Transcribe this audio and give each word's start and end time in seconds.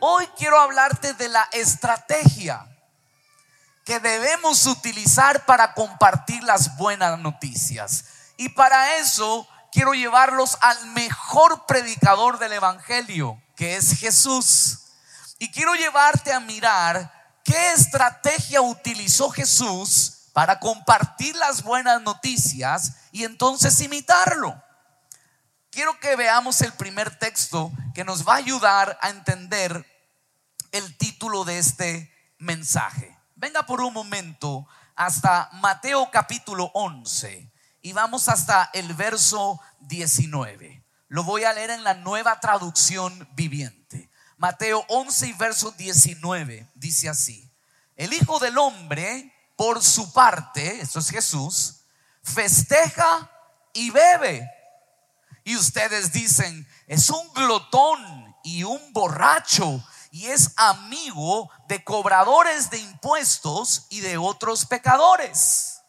hoy 0.00 0.26
quiero 0.36 0.60
hablarte 0.60 1.14
de 1.14 1.28
la 1.28 1.48
estrategia 1.52 2.66
que 3.84 4.00
debemos 4.00 4.66
utilizar 4.66 5.46
para 5.46 5.74
compartir 5.74 6.42
las 6.42 6.76
buenas 6.76 7.18
noticias. 7.18 8.04
Y 8.36 8.50
para 8.50 8.96
eso 8.96 9.48
quiero 9.72 9.94
llevarlos 9.94 10.58
al 10.60 10.86
mejor 10.88 11.66
predicador 11.66 12.38
del 12.38 12.52
Evangelio, 12.52 13.42
que 13.56 13.76
es 13.76 13.98
Jesús. 13.98 14.80
Y 15.38 15.50
quiero 15.50 15.74
llevarte 15.74 16.32
a 16.32 16.40
mirar 16.40 17.12
qué 17.44 17.72
estrategia 17.72 18.60
utilizó 18.60 19.30
Jesús 19.30 20.28
para 20.32 20.60
compartir 20.60 21.34
las 21.36 21.62
buenas 21.62 22.02
noticias 22.02 22.92
y 23.10 23.24
entonces 23.24 23.80
imitarlo. 23.80 24.62
Quiero 25.78 26.00
que 26.00 26.16
veamos 26.16 26.60
el 26.62 26.72
primer 26.72 27.20
texto 27.20 27.70
que 27.94 28.02
nos 28.02 28.26
va 28.26 28.32
a 28.32 28.38
ayudar 28.38 28.98
a 29.00 29.10
entender 29.10 29.86
el 30.72 30.98
título 30.98 31.44
de 31.44 31.60
este 31.60 32.12
mensaje. 32.38 33.16
Venga 33.36 33.64
por 33.64 33.80
un 33.80 33.94
momento 33.94 34.66
hasta 34.96 35.48
Mateo 35.52 36.10
capítulo 36.10 36.72
11 36.74 37.52
y 37.80 37.92
vamos 37.92 38.28
hasta 38.28 38.70
el 38.72 38.92
verso 38.94 39.60
19. 39.82 40.82
Lo 41.06 41.22
voy 41.22 41.44
a 41.44 41.52
leer 41.52 41.70
en 41.70 41.84
la 41.84 41.94
nueva 41.94 42.40
traducción 42.40 43.28
viviente. 43.36 44.10
Mateo 44.36 44.84
11 44.88 45.28
y 45.28 45.32
verso 45.34 45.70
19 45.70 46.68
dice 46.74 47.08
así. 47.08 47.52
El 47.94 48.12
Hijo 48.14 48.40
del 48.40 48.58
Hombre, 48.58 49.32
por 49.54 49.80
su 49.84 50.12
parte, 50.12 50.80
eso 50.80 50.98
es 50.98 51.08
Jesús, 51.08 51.84
festeja 52.24 53.30
y 53.72 53.90
bebe. 53.90 54.57
Y 55.48 55.56
ustedes 55.56 56.12
dicen, 56.12 56.68
es 56.86 57.08
un 57.08 57.32
glotón 57.32 58.36
y 58.44 58.64
un 58.64 58.92
borracho 58.92 59.82
y 60.10 60.26
es 60.26 60.52
amigo 60.56 61.50
de 61.68 61.82
cobradores 61.82 62.68
de 62.68 62.76
impuestos 62.76 63.86
y 63.88 64.00
de 64.00 64.18
otros 64.18 64.66
pecadores. 64.66 65.80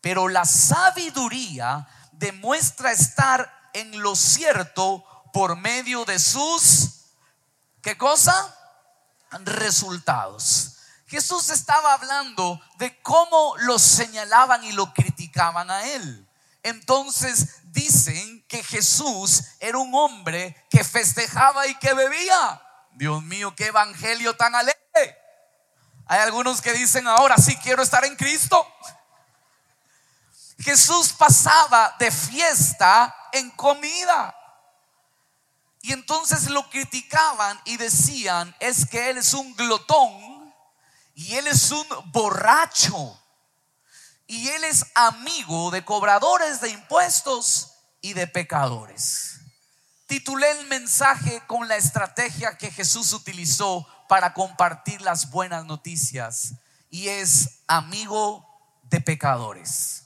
Pero 0.00 0.26
la 0.26 0.44
sabiduría 0.44 1.86
demuestra 2.10 2.90
estar 2.90 3.70
en 3.74 4.02
lo 4.02 4.16
cierto 4.16 5.04
por 5.32 5.54
medio 5.54 6.04
de 6.04 6.18
sus, 6.18 7.12
¿qué 7.80 7.96
cosa? 7.96 8.56
Resultados. 9.44 10.78
Jesús 11.06 11.48
estaba 11.50 11.92
hablando 11.92 12.60
de 12.78 13.00
cómo 13.02 13.54
lo 13.58 13.78
señalaban 13.78 14.64
y 14.64 14.72
lo 14.72 14.92
criticaban 14.92 15.70
a 15.70 15.84
él. 15.92 16.28
Entonces 16.62 17.61
que 18.52 18.62
Jesús 18.62 19.44
era 19.60 19.78
un 19.78 19.94
hombre 19.94 20.66
que 20.68 20.84
festejaba 20.84 21.66
y 21.68 21.74
que 21.76 21.94
bebía. 21.94 22.62
Dios 22.90 23.22
mío, 23.22 23.56
qué 23.56 23.68
evangelio 23.68 24.36
tan 24.36 24.54
alegre. 24.54 25.18
Hay 26.04 26.20
algunos 26.20 26.60
que 26.60 26.74
dicen 26.74 27.08
ahora 27.08 27.38
sí 27.38 27.56
quiero 27.56 27.82
estar 27.82 28.04
en 28.04 28.14
Cristo. 28.14 28.70
Jesús 30.58 31.14
pasaba 31.14 31.96
de 31.98 32.10
fiesta 32.10 33.16
en 33.32 33.48
comida. 33.52 34.36
Y 35.80 35.94
entonces 35.94 36.50
lo 36.50 36.68
criticaban 36.68 37.58
y 37.64 37.78
decían, 37.78 38.54
es 38.60 38.84
que 38.84 39.08
Él 39.08 39.16
es 39.16 39.32
un 39.32 39.56
glotón 39.56 40.54
y 41.14 41.36
Él 41.36 41.46
es 41.46 41.70
un 41.70 41.86
borracho. 42.12 43.18
Y 44.26 44.46
Él 44.48 44.64
es 44.64 44.84
amigo 44.94 45.70
de 45.70 45.86
cobradores 45.86 46.60
de 46.60 46.68
impuestos 46.68 47.71
y 48.02 48.12
de 48.12 48.26
pecadores. 48.26 49.40
Titulé 50.06 50.50
el 50.50 50.66
mensaje 50.66 51.42
con 51.46 51.68
la 51.68 51.76
estrategia 51.76 52.58
que 52.58 52.70
Jesús 52.70 53.14
utilizó 53.14 53.86
para 54.08 54.34
compartir 54.34 55.00
las 55.00 55.30
buenas 55.30 55.64
noticias 55.64 56.52
y 56.90 57.08
es 57.08 57.62
amigo 57.66 58.46
de 58.82 59.00
pecadores. 59.00 60.02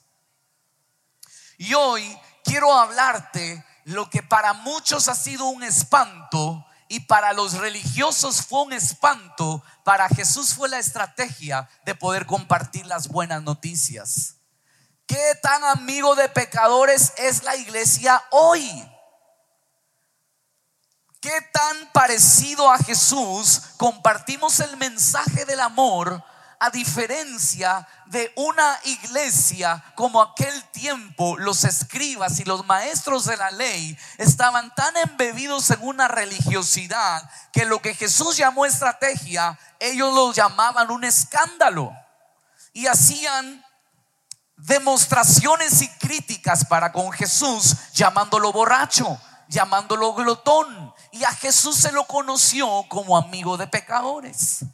Y 1.59 1.75
hoy 1.75 2.16
quiero 2.44 2.72
hablarte 2.72 3.65
lo 3.84 4.09
que 4.09 4.22
para 4.22 4.53
muchos 4.53 5.09
ha 5.09 5.15
sido 5.16 5.47
un 5.47 5.65
espanto 5.65 6.65
y 6.88 7.00
para 7.00 7.32
los 7.32 7.54
religiosos 7.54 8.47
fue 8.47 8.62
un 8.62 8.72
espanto, 8.72 9.65
para 9.82 10.09
Jesús 10.09 10.54
fue 10.54 10.69
la 10.69 10.78
estrategia 10.78 11.69
de 11.84 11.94
poder 11.94 12.26
compartir 12.26 12.87
las 12.87 13.09
buenas 13.09 13.43
noticias. 13.43 14.35
¿Qué 15.06 15.34
tan 15.41 15.62
amigo 15.65 16.15
de 16.17 16.28
pecadores 16.28 17.12
es 17.17 17.44
la 17.44 17.55
iglesia 17.56 18.22
hoy? 18.31 18.91
¿Qué 21.21 21.41
tan 21.53 21.93
parecido 21.93 22.71
a 22.71 22.78
Jesús 22.78 23.62
compartimos 23.77 24.61
el 24.61 24.77
mensaje 24.77 25.44
del 25.44 25.61
amor 25.61 26.22
a 26.59 26.71
diferencia 26.71 27.87
de 28.06 28.33
una 28.37 28.78
iglesia 28.84 29.83
como 29.94 30.22
aquel 30.22 30.65
tiempo, 30.71 31.37
los 31.37 31.65
escribas 31.65 32.38
y 32.41 32.44
los 32.44 32.65
maestros 32.67 33.27
de 33.27 33.37
la 33.37 33.50
ley 33.50 33.97
estaban 34.19 34.75
tan 34.75 34.97
embebidos 34.97 35.71
en 35.71 35.83
una 35.83 36.09
religiosidad 36.09 37.28
que 37.53 37.65
lo 37.65 37.83
que 37.83 37.94
Jesús 37.94 38.37
llamó 38.37 38.65
estrategia, 38.65 39.59
ellos 39.81 40.15
lo 40.15 40.33
llamaban 40.33 40.91
un 40.91 41.05
escándalo 41.05 41.93
y 42.73 42.87
hacían 42.87 43.66
demostraciones 44.56 45.83
y 45.83 45.89
críticas 45.99 46.65
para 46.65 46.93
con 46.93 47.12
Jesús, 47.12 47.77
llamándolo 47.93 48.53
borracho, 48.53 49.21
llamándolo 49.49 50.15
glotón. 50.15 50.94
Y 51.12 51.25
a 51.25 51.33
Jesús 51.33 51.77
se 51.77 51.93
lo 51.93 52.05
conoció 52.05 52.84
como 52.89 53.17
amigo 53.17 53.56
de 53.56 53.67
pecadores. 53.67 54.65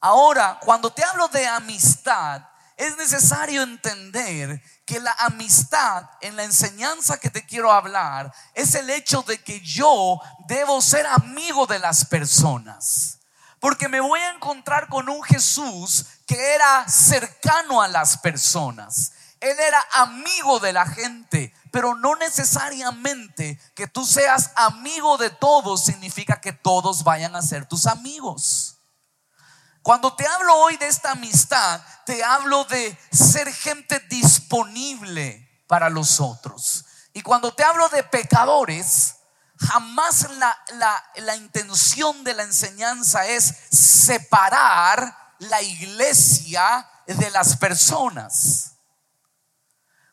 Ahora, 0.00 0.58
cuando 0.60 0.90
te 0.90 1.02
hablo 1.04 1.28
de 1.28 1.46
amistad, 1.46 2.42
es 2.76 2.96
necesario 2.98 3.62
entender 3.62 4.62
que 4.84 5.00
la 5.00 5.12
amistad 5.18 6.08
en 6.20 6.36
la 6.36 6.44
enseñanza 6.44 7.18
que 7.18 7.30
te 7.30 7.44
quiero 7.46 7.72
hablar 7.72 8.32
es 8.54 8.74
el 8.74 8.90
hecho 8.90 9.22
de 9.22 9.42
que 9.42 9.60
yo 9.60 10.20
debo 10.46 10.82
ser 10.82 11.06
amigo 11.06 11.66
de 11.66 11.78
las 11.78 12.04
personas. 12.04 13.18
Porque 13.58 13.88
me 13.88 14.00
voy 14.00 14.20
a 14.20 14.32
encontrar 14.32 14.88
con 14.88 15.08
un 15.08 15.22
Jesús 15.22 16.06
que 16.26 16.54
era 16.54 16.88
cercano 16.88 17.80
a 17.80 17.88
las 17.88 18.18
personas. 18.18 19.12
Él 19.40 19.56
era 19.58 19.84
amigo 19.92 20.58
de 20.60 20.72
la 20.72 20.86
gente, 20.86 21.54
pero 21.70 21.94
no 21.94 22.16
necesariamente 22.16 23.60
que 23.74 23.86
tú 23.86 24.04
seas 24.04 24.50
amigo 24.56 25.18
de 25.18 25.30
todos 25.30 25.84
significa 25.84 26.40
que 26.40 26.52
todos 26.52 27.04
vayan 27.04 27.36
a 27.36 27.42
ser 27.42 27.66
tus 27.66 27.86
amigos. 27.86 28.78
Cuando 29.82 30.14
te 30.14 30.26
hablo 30.26 30.52
hoy 30.56 30.76
de 30.78 30.88
esta 30.88 31.12
amistad, 31.12 31.80
te 32.04 32.24
hablo 32.24 32.64
de 32.64 32.98
ser 33.12 33.52
gente 33.52 34.00
disponible 34.08 35.62
para 35.68 35.90
los 35.90 36.20
otros. 36.20 36.84
Y 37.12 37.22
cuando 37.22 37.54
te 37.54 37.62
hablo 37.62 37.88
de 37.90 38.02
pecadores, 38.02 39.16
jamás 39.58 40.28
la, 40.38 40.58
la, 41.16 41.36
intención 41.36 42.24
de 42.24 42.34
la 42.34 42.42
enseñanza 42.42 43.26
es 43.26 43.54
separar 43.70 45.25
la 45.38 45.62
iglesia 45.62 46.88
de 47.06 47.30
las 47.30 47.56
personas. 47.56 48.76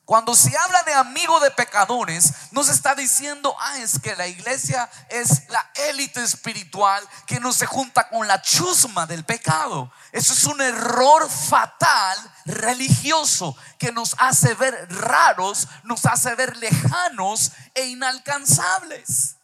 Cuando 0.05 0.35
se 0.35 0.55
habla 0.57 0.83
de 0.83 0.93
amigo 0.93 1.39
de 1.39 1.49
pecadores, 1.51 2.33
no 2.51 2.61
se 2.63 2.73
está 2.73 2.93
diciendo, 2.93 3.55
ah, 3.57 3.77
es 3.77 3.99
que 3.99 4.17
la 4.17 4.27
iglesia 4.27 4.89
es 5.09 5.47
la 5.47 5.71
élite 5.89 6.21
espiritual 6.21 7.07
que 7.25 7.39
no 7.39 7.53
se 7.53 7.65
junta 7.65 8.09
con 8.09 8.27
la 8.27 8.41
chusma 8.41 9.05
del 9.05 9.23
pecado. 9.23 9.93
Eso 10.11 10.33
es 10.33 10.43
un 10.43 10.59
error 10.59 11.29
fatal 11.29 12.17
religioso 12.45 13.55
que 13.79 13.93
nos 13.93 14.15
hace 14.19 14.53
ver 14.55 14.87
raros, 14.93 15.69
nos 15.83 16.05
hace 16.05 16.35
ver 16.35 16.57
lejanos 16.57 17.53
e 17.73 17.85
inalcanzables. 17.85 19.37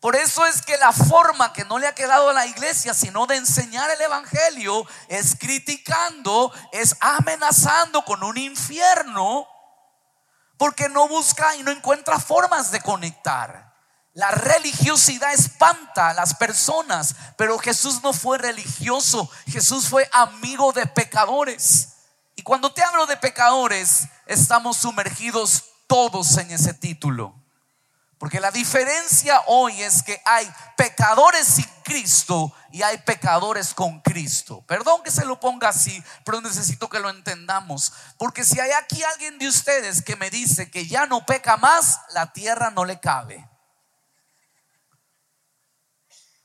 Por 0.00 0.16
eso 0.16 0.46
es 0.46 0.62
que 0.62 0.78
la 0.78 0.92
forma 0.92 1.52
que 1.52 1.66
no 1.66 1.78
le 1.78 1.86
ha 1.86 1.94
quedado 1.94 2.30
a 2.30 2.32
la 2.32 2.46
iglesia, 2.46 2.94
sino 2.94 3.26
de 3.26 3.36
enseñar 3.36 3.90
el 3.90 4.00
Evangelio, 4.00 4.86
es 5.08 5.36
criticando, 5.38 6.50
es 6.72 6.96
amenazando 7.00 8.02
con 8.02 8.22
un 8.22 8.38
infierno 8.38 9.46
porque 10.56 10.88
no 10.88 11.06
busca 11.06 11.54
y 11.56 11.62
no 11.62 11.70
encuentra 11.70 12.18
formas 12.18 12.70
de 12.70 12.80
conectar. 12.80 13.74
La 14.14 14.30
religiosidad 14.30 15.32
espanta 15.32 16.08
a 16.08 16.14
las 16.14 16.34
personas, 16.34 17.14
pero 17.36 17.58
Jesús 17.58 18.02
no 18.02 18.12
fue 18.12 18.38
religioso, 18.38 19.30
Jesús 19.46 19.88
fue 19.88 20.08
amigo 20.12 20.72
de 20.72 20.86
pecadores. 20.86 21.92
Y 22.36 22.42
cuando 22.42 22.72
te 22.72 22.82
hablo 22.82 23.06
de 23.06 23.16
pecadores, 23.18 24.08
estamos 24.26 24.78
sumergidos 24.78 25.64
todos 25.86 26.36
en 26.38 26.50
ese 26.50 26.74
título. 26.74 27.39
Porque 28.20 28.38
la 28.38 28.50
diferencia 28.50 29.40
hoy 29.46 29.80
es 29.80 30.02
que 30.02 30.20
hay 30.26 30.46
pecadores 30.76 31.46
sin 31.46 31.64
Cristo 31.82 32.52
y 32.70 32.82
hay 32.82 32.98
pecadores 32.98 33.72
con 33.72 34.02
Cristo. 34.02 34.62
Perdón 34.66 35.02
que 35.02 35.10
se 35.10 35.24
lo 35.24 35.40
ponga 35.40 35.70
así, 35.70 36.04
pero 36.22 36.42
necesito 36.42 36.90
que 36.90 37.00
lo 37.00 37.08
entendamos. 37.08 37.94
Porque 38.18 38.44
si 38.44 38.60
hay 38.60 38.72
aquí 38.72 39.02
alguien 39.02 39.38
de 39.38 39.48
ustedes 39.48 40.02
que 40.02 40.16
me 40.16 40.28
dice 40.28 40.70
que 40.70 40.86
ya 40.86 41.06
no 41.06 41.24
peca 41.24 41.56
más, 41.56 41.98
la 42.10 42.30
tierra 42.30 42.70
no 42.70 42.84
le 42.84 43.00
cabe. 43.00 43.48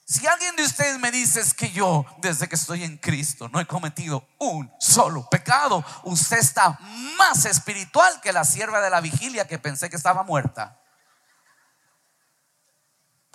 Si 0.05 0.25
alguien 0.27 0.55
de 0.55 0.63
ustedes 0.63 0.97
me 0.97 1.11
dice 1.11 1.41
es 1.41 1.53
que 1.53 1.71
yo, 1.71 2.05
desde 2.19 2.47
que 2.47 2.55
estoy 2.55 2.85
en 2.85 2.95
Cristo, 2.99 3.49
no 3.49 3.59
he 3.59 3.67
cometido 3.67 4.25
un 4.39 4.71
solo 4.79 5.27
pecado, 5.29 5.83
usted 6.05 6.37
está 6.37 6.79
más 7.17 7.43
espiritual 7.43 8.21
que 8.21 8.31
la 8.31 8.45
sierva 8.45 8.79
de 8.79 8.91
la 8.91 9.01
vigilia 9.01 9.45
que 9.45 9.59
pensé 9.59 9.89
que 9.89 9.97
estaba 9.97 10.23
muerta. 10.23 10.79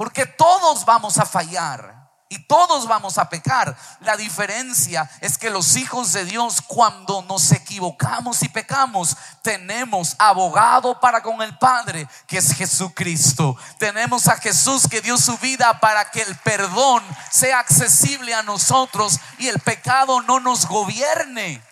Porque 0.00 0.25
todos 0.25 0.87
vamos 0.87 1.19
a 1.19 1.26
fallar. 1.26 2.08
Y 2.31 2.38
todos 2.47 2.88
vamos 2.88 3.19
a 3.19 3.29
pecar. 3.29 3.76
La 4.00 4.17
diferencia 4.17 5.11
es 5.20 5.37
que 5.37 5.50
los 5.50 5.76
hijos 5.76 6.14
de 6.14 6.25
Dios, 6.25 6.62
cuando 6.62 7.20
nos 7.20 7.52
equivocamos 7.52 8.43
y 8.43 8.49
pecamos, 8.49 9.14
tenemos 9.43 10.17
abogado 10.19 10.99
para 11.00 11.23
con 11.23 11.43
el 11.43 11.58
Padre, 11.58 12.08
que 12.26 12.38
es 12.38 12.55
Jesucristo. 12.55 13.58
Tenemos 13.76 14.26
a 14.26 14.38
Jesús 14.38 14.88
que 14.88 15.02
dio 15.02 15.19
su 15.19 15.37
vida 15.37 15.81
para 15.81 16.11
que 16.11 16.23
el 16.23 16.35
perdón 16.37 17.05
sea 17.31 17.58
accesible 17.58 18.32
a 18.32 18.43
nosotros 18.43 19.20
y 19.37 19.49
el 19.49 19.61
pecado 19.61 20.23
no 20.23 20.41
nos 20.41 20.67
gobierne. 20.67 21.62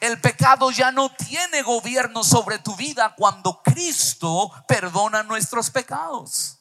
El 0.00 0.18
pecado 0.22 0.70
ya 0.70 0.90
no 0.90 1.10
tiene 1.10 1.60
gobierno 1.60 2.24
sobre 2.24 2.58
tu 2.60 2.76
vida 2.76 3.14
cuando 3.14 3.60
Cristo 3.62 4.50
perdona 4.66 5.22
nuestros 5.22 5.68
pecados. 5.68 6.53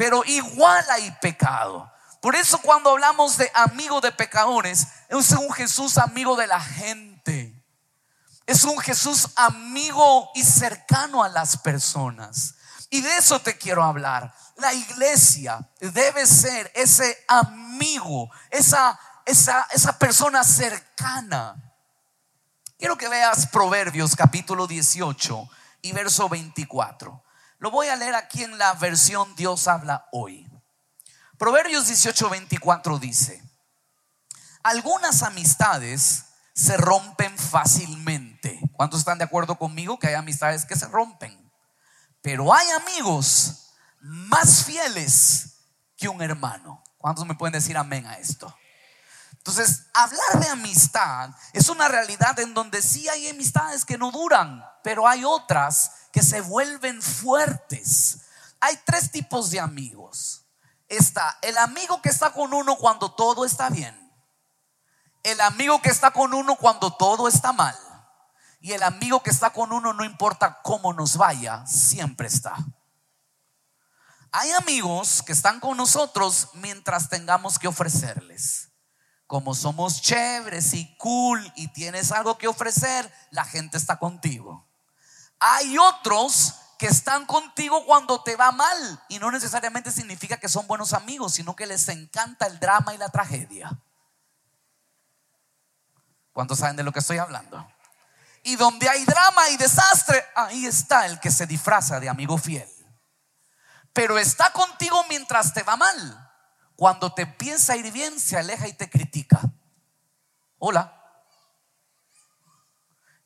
Pero 0.00 0.24
igual 0.24 0.82
hay 0.88 1.10
pecado. 1.20 1.92
Por 2.22 2.34
eso 2.34 2.56
cuando 2.62 2.88
hablamos 2.88 3.36
de 3.36 3.52
amigo 3.52 4.00
de 4.00 4.10
pecadores, 4.10 4.86
es 5.10 5.30
un 5.32 5.52
Jesús 5.52 5.98
amigo 5.98 6.36
de 6.36 6.46
la 6.46 6.58
gente. 6.58 7.62
Es 8.46 8.64
un 8.64 8.78
Jesús 8.78 9.28
amigo 9.36 10.30
y 10.34 10.42
cercano 10.42 11.22
a 11.22 11.28
las 11.28 11.58
personas. 11.58 12.54
Y 12.88 13.02
de 13.02 13.14
eso 13.18 13.40
te 13.40 13.58
quiero 13.58 13.84
hablar. 13.84 14.34
La 14.56 14.72
iglesia 14.72 15.68
debe 15.80 16.24
ser 16.24 16.72
ese 16.74 17.22
amigo, 17.28 18.30
esa, 18.48 18.98
esa, 19.26 19.66
esa 19.70 19.98
persona 19.98 20.44
cercana. 20.44 21.56
Quiero 22.78 22.96
que 22.96 23.06
veas 23.06 23.48
Proverbios 23.48 24.16
capítulo 24.16 24.66
18 24.66 25.50
y 25.82 25.92
verso 25.92 26.26
24. 26.30 27.22
Lo 27.60 27.70
voy 27.70 27.88
a 27.88 27.96
leer 27.96 28.14
aquí 28.14 28.42
en 28.42 28.56
la 28.56 28.72
versión 28.72 29.36
Dios 29.36 29.68
habla 29.68 30.08
hoy. 30.12 30.50
Proverbios 31.38 31.86
18:24 31.88 32.98
dice, 32.98 33.44
algunas 34.62 35.22
amistades 35.22 36.24
se 36.54 36.78
rompen 36.78 37.36
fácilmente. 37.36 38.58
¿Cuántos 38.72 39.00
están 39.00 39.18
de 39.18 39.24
acuerdo 39.24 39.56
conmigo 39.56 39.98
que 39.98 40.08
hay 40.08 40.14
amistades 40.14 40.64
que 40.64 40.74
se 40.74 40.88
rompen? 40.88 41.52
Pero 42.22 42.52
hay 42.52 42.66
amigos 42.70 43.74
más 44.00 44.64
fieles 44.64 45.58
que 45.98 46.08
un 46.08 46.22
hermano. 46.22 46.82
¿Cuántos 46.96 47.26
me 47.26 47.34
pueden 47.34 47.52
decir 47.52 47.76
amén 47.76 48.06
a 48.06 48.16
esto? 48.16 48.54
Entonces, 49.40 49.86
hablar 49.94 50.40
de 50.40 50.48
amistad 50.48 51.30
es 51.52 51.68
una 51.68 51.88
realidad 51.88 52.38
en 52.40 52.54
donde 52.54 52.82
sí 52.82 53.08
hay 53.08 53.28
amistades 53.28 53.84
que 53.84 53.98
no 53.98 54.10
duran, 54.10 54.64
pero 54.84 55.08
hay 55.08 55.24
otras 55.24 55.92
que 56.12 56.22
se 56.22 56.40
vuelven 56.40 57.00
fuertes. 57.02 58.20
Hay 58.60 58.78
tres 58.84 59.10
tipos 59.10 59.50
de 59.50 59.60
amigos 59.60 60.40
está 60.90 61.38
el 61.40 61.56
amigo 61.56 62.02
que 62.02 62.10
está 62.10 62.32
con 62.32 62.52
uno 62.52 62.76
cuando 62.76 63.12
todo 63.12 63.46
está 63.46 63.70
bien, 63.70 63.96
el 65.22 65.40
amigo 65.40 65.80
que 65.80 65.88
está 65.88 66.10
con 66.10 66.34
uno 66.34 66.56
cuando 66.56 66.92
todo 66.92 67.28
está 67.28 67.52
mal 67.52 67.76
y 68.60 68.72
el 68.72 68.82
amigo 68.82 69.22
que 69.22 69.30
está 69.30 69.50
con 69.50 69.72
uno 69.72 69.94
no 69.94 70.04
importa 70.04 70.60
cómo 70.62 70.92
nos 70.92 71.16
vaya, 71.16 71.64
siempre 71.66 72.26
está. 72.26 72.56
Hay 74.32 74.50
amigos 74.52 75.22
que 75.22 75.32
están 75.32 75.58
con 75.60 75.76
nosotros 75.76 76.50
mientras 76.54 77.08
tengamos 77.08 77.58
que 77.58 77.68
ofrecerles. 77.68 78.69
Como 79.30 79.54
somos 79.54 80.02
chéveres 80.02 80.74
y 80.74 80.92
cool 80.96 81.52
y 81.54 81.68
tienes 81.68 82.10
algo 82.10 82.36
que 82.36 82.48
ofrecer, 82.48 83.08
la 83.30 83.44
gente 83.44 83.78
está 83.78 83.96
contigo. 83.96 84.66
Hay 85.38 85.78
otros 85.78 86.56
que 86.76 86.88
están 86.88 87.26
contigo 87.26 87.86
cuando 87.86 88.24
te 88.24 88.34
va 88.34 88.50
mal. 88.50 89.04
Y 89.08 89.20
no 89.20 89.30
necesariamente 89.30 89.92
significa 89.92 90.38
que 90.38 90.48
son 90.48 90.66
buenos 90.66 90.94
amigos, 90.94 91.34
sino 91.34 91.54
que 91.54 91.68
les 91.68 91.86
encanta 91.90 92.48
el 92.48 92.58
drama 92.58 92.92
y 92.92 92.98
la 92.98 93.08
tragedia. 93.08 93.70
¿Cuántos 96.32 96.58
saben 96.58 96.74
de 96.74 96.82
lo 96.82 96.90
que 96.90 96.98
estoy 96.98 97.18
hablando? 97.18 97.64
Y 98.42 98.56
donde 98.56 98.88
hay 98.88 99.04
drama 99.04 99.48
y 99.50 99.56
desastre, 99.58 100.24
ahí 100.34 100.66
está 100.66 101.06
el 101.06 101.20
que 101.20 101.30
se 101.30 101.46
disfraza 101.46 102.00
de 102.00 102.08
amigo 102.08 102.36
fiel. 102.36 102.68
Pero 103.92 104.18
está 104.18 104.50
contigo 104.50 105.04
mientras 105.08 105.54
te 105.54 105.62
va 105.62 105.76
mal. 105.76 106.29
Cuando 106.80 107.12
te 107.12 107.20
empieza 107.20 107.74
a 107.74 107.76
ir 107.76 107.92
bien, 107.92 108.18
se 108.18 108.38
aleja 108.38 108.66
y 108.66 108.72
te 108.72 108.88
critica. 108.88 109.38
Hola. 110.58 110.96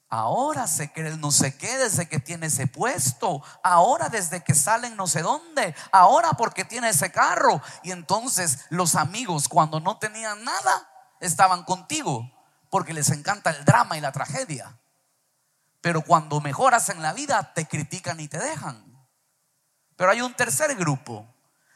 Ahora 0.09 0.67
se 0.67 0.91
cree 0.91 1.17
no 1.19 1.31
sé 1.31 1.57
qué 1.57 1.79
desde 1.79 2.09
que 2.09 2.19
tiene 2.19 2.47
ese 2.47 2.67
puesto. 2.67 3.45
Ahora 3.63 4.09
desde 4.09 4.43
que 4.43 4.57
salen 4.57 4.97
no 4.97 5.07
sé 5.07 5.23
dónde. 5.23 5.73
Ahora 5.93 6.33
porque 6.33 6.65
tiene 6.65 6.89
ese 6.89 7.13
carro. 7.13 7.63
Y 7.85 7.93
entonces 7.93 8.65
los 8.71 8.97
amigos 8.97 9.49
cuando 9.49 9.79
no 9.79 9.99
tenían 9.99 10.43
nada 10.43 10.91
estaban 11.21 11.63
contigo 11.63 12.29
porque 12.71 12.93
les 12.93 13.11
encanta 13.11 13.51
el 13.51 13.65
drama 13.65 13.97
y 13.97 14.01
la 14.01 14.11
tragedia. 14.11 14.81
Pero 15.81 16.03
cuando 16.03 16.41
mejoras 16.41 16.89
en 16.89 17.01
la 17.03 17.13
vida 17.13 17.55
te 17.55 17.69
critican 17.69 18.19
y 18.19 18.27
te 18.27 18.41
dejan. 18.41 19.07
Pero 19.95 20.11
hay 20.11 20.23
un 20.23 20.35
tercer 20.35 20.75
grupo 20.75 21.34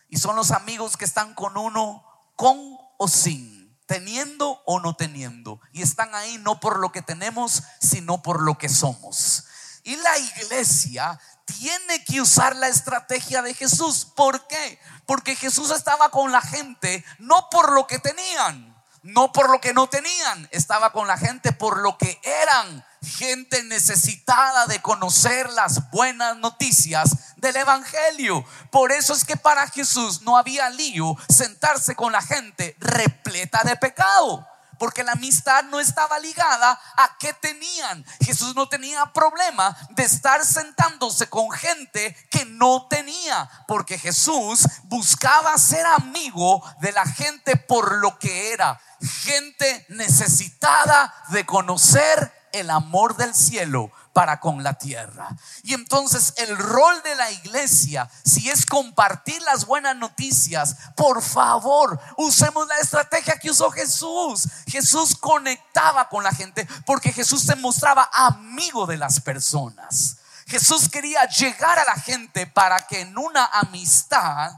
y 0.08 0.18
son 0.18 0.36
los 0.36 0.50
amigos 0.50 0.96
que 0.96 1.04
están 1.04 1.34
con 1.34 1.56
uno 1.56 2.04
con 2.36 2.56
o 2.98 3.08
sin 3.08 3.58
teniendo 3.88 4.62
o 4.66 4.80
no 4.80 4.94
teniendo. 4.94 5.60
Y 5.72 5.82
están 5.82 6.14
ahí 6.14 6.38
no 6.38 6.60
por 6.60 6.78
lo 6.78 6.92
que 6.92 7.00
tenemos, 7.00 7.62
sino 7.80 8.22
por 8.22 8.42
lo 8.42 8.58
que 8.58 8.68
somos. 8.68 9.46
Y 9.82 9.96
la 9.96 10.18
iglesia 10.18 11.18
tiene 11.46 12.04
que 12.04 12.20
usar 12.20 12.54
la 12.54 12.68
estrategia 12.68 13.40
de 13.40 13.54
Jesús. 13.54 14.04
¿Por 14.14 14.46
qué? 14.46 14.78
Porque 15.06 15.34
Jesús 15.34 15.70
estaba 15.70 16.10
con 16.10 16.30
la 16.30 16.42
gente 16.42 17.02
no 17.18 17.48
por 17.50 17.72
lo 17.72 17.86
que 17.86 17.98
tenían, 17.98 18.76
no 19.02 19.32
por 19.32 19.48
lo 19.48 19.58
que 19.58 19.72
no 19.72 19.88
tenían, 19.88 20.46
estaba 20.52 20.92
con 20.92 21.06
la 21.06 21.16
gente 21.16 21.52
por 21.52 21.78
lo 21.78 21.96
que 21.96 22.20
eran 22.22 22.84
gente 23.02 23.62
necesitada 23.64 24.66
de 24.66 24.80
conocer 24.82 25.50
las 25.50 25.90
buenas 25.90 26.36
noticias 26.36 27.34
del 27.36 27.56
Evangelio. 27.56 28.44
Por 28.70 28.92
eso 28.92 29.14
es 29.14 29.24
que 29.24 29.36
para 29.36 29.68
Jesús 29.68 30.22
no 30.22 30.36
había 30.36 30.68
lío 30.70 31.16
sentarse 31.28 31.94
con 31.94 32.12
la 32.12 32.22
gente 32.22 32.76
repleta 32.78 33.62
de 33.64 33.76
pecado. 33.76 34.46
Porque 34.78 35.02
la 35.02 35.12
amistad 35.12 35.64
no 35.64 35.80
estaba 35.80 36.20
ligada 36.20 36.80
a 36.96 37.16
qué 37.18 37.32
tenían. 37.32 38.04
Jesús 38.20 38.54
no 38.54 38.68
tenía 38.68 39.06
problema 39.12 39.76
de 39.90 40.04
estar 40.04 40.44
sentándose 40.44 41.28
con 41.28 41.50
gente 41.50 42.14
que 42.30 42.44
no 42.44 42.86
tenía. 42.88 43.50
Porque 43.66 43.98
Jesús 43.98 44.66
buscaba 44.84 45.58
ser 45.58 45.84
amigo 45.84 46.62
de 46.80 46.92
la 46.92 47.04
gente 47.06 47.56
por 47.56 47.96
lo 47.96 48.18
que 48.20 48.52
era. 48.52 48.80
Gente 49.00 49.84
necesitada 49.88 51.12
de 51.30 51.44
conocer 51.44 52.37
el 52.52 52.70
amor 52.70 53.16
del 53.16 53.34
cielo 53.34 53.90
para 54.12 54.40
con 54.40 54.62
la 54.62 54.74
tierra. 54.74 55.28
Y 55.62 55.74
entonces 55.74 56.34
el 56.38 56.56
rol 56.56 57.02
de 57.02 57.14
la 57.14 57.30
iglesia, 57.30 58.10
si 58.24 58.50
es 58.50 58.66
compartir 58.66 59.40
las 59.42 59.64
buenas 59.64 59.96
noticias, 59.96 60.76
por 60.96 61.22
favor, 61.22 62.00
usemos 62.16 62.66
la 62.66 62.78
estrategia 62.78 63.38
que 63.38 63.50
usó 63.50 63.70
Jesús. 63.70 64.48
Jesús 64.66 65.14
conectaba 65.14 66.08
con 66.08 66.24
la 66.24 66.32
gente 66.32 66.66
porque 66.84 67.12
Jesús 67.12 67.42
se 67.42 67.56
mostraba 67.56 68.10
amigo 68.12 68.86
de 68.86 68.96
las 68.96 69.20
personas. 69.20 70.16
Jesús 70.46 70.88
quería 70.88 71.24
llegar 71.28 71.78
a 71.78 71.84
la 71.84 71.94
gente 71.94 72.46
para 72.46 72.86
que 72.86 73.02
en 73.02 73.16
una 73.18 73.44
amistad 73.46 74.52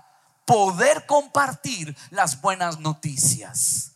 poder 0.45 1.07
compartir 1.07 1.97
las 2.11 2.41
buenas 2.41 2.79
noticias. 2.79 3.90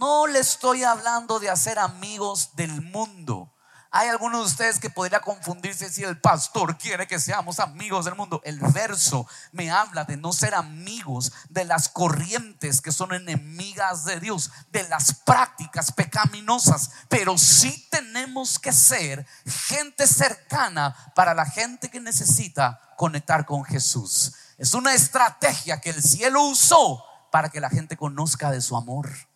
No 0.00 0.26
le 0.26 0.38
estoy 0.38 0.82
hablando 0.82 1.38
de 1.40 1.50
hacer 1.50 1.78
amigos 1.78 2.56
del 2.56 2.80
mundo. 2.80 3.52
Hay 3.90 4.08
algunos 4.08 4.40
de 4.40 4.46
ustedes 4.46 4.78
que 4.78 4.88
podría 4.88 5.20
confundirse 5.20 5.90
si 5.90 6.02
el 6.02 6.18
pastor 6.18 6.78
quiere 6.78 7.06
que 7.06 7.20
seamos 7.20 7.60
amigos 7.60 8.06
del 8.06 8.14
mundo. 8.14 8.40
El 8.46 8.60
verso 8.60 9.26
me 9.52 9.70
habla 9.70 10.04
de 10.04 10.16
no 10.16 10.32
ser 10.32 10.54
amigos 10.54 11.32
de 11.50 11.66
las 11.66 11.90
corrientes 11.90 12.80
que 12.80 12.92
son 12.92 13.12
enemigas 13.12 14.06
de 14.06 14.18
Dios, 14.20 14.50
de 14.70 14.88
las 14.88 15.12
prácticas 15.12 15.92
pecaminosas, 15.92 16.92
pero 17.10 17.36
sí 17.36 17.86
tenemos 17.90 18.58
que 18.58 18.72
ser 18.72 19.26
gente 19.44 20.06
cercana 20.06 20.96
para 21.14 21.34
la 21.34 21.44
gente 21.44 21.90
que 21.90 22.00
necesita 22.00 22.80
conectar 22.96 23.44
con 23.44 23.64
Jesús. 23.64 24.32
Es 24.56 24.72
una 24.72 24.94
estrategia 24.94 25.78
que 25.78 25.90
el 25.90 26.02
cielo 26.02 26.44
usó 26.44 27.04
para 27.30 27.50
que 27.50 27.60
la 27.60 27.68
gente 27.68 27.98
conozca 27.98 28.50
de 28.50 28.62
su 28.62 28.78
amor. 28.78 29.29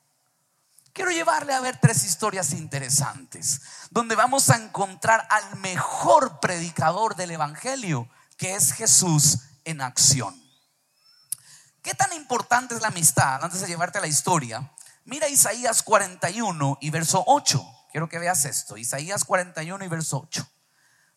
Quiero 0.95 1.11
llevarle 1.11 1.53
a 1.53 1.61
ver 1.61 1.77
tres 1.81 2.05
historias 2.05 2.53
interesantes, 2.53 3.61
donde 3.91 4.15
vamos 4.15 4.49
a 4.49 4.57
encontrar 4.57 5.27
al 5.29 5.57
mejor 5.57 6.39
predicador 6.39 7.17
del 7.17 7.33
Evangelio, 7.33 8.09
que 8.37 8.55
es 8.55 8.73
Jesús 8.73 9.41
en 9.65 9.81
acción. 9.81 10.41
¿Qué 11.83 11.95
tan 11.95 12.13
importante 12.13 12.77
es 12.77 12.81
la 12.81 12.89
amistad? 12.89 13.43
Antes 13.43 13.61
de 13.61 13.67
llevarte 13.67 13.99
a 13.99 14.03
la 14.03 14.07
historia, 14.07 14.73
mira 15.05 15.29
Isaías 15.29 15.83
41 15.83 16.79
y 16.81 16.91
verso 16.91 17.25
8. 17.27 17.61
Quiero 17.91 18.09
que 18.09 18.21
veas 18.21 18.45
esto. 18.45 18.77
Isaías 18.77 19.25
41 19.25 19.85
y 19.85 19.89
verso 19.89 20.21
8. 20.29 20.49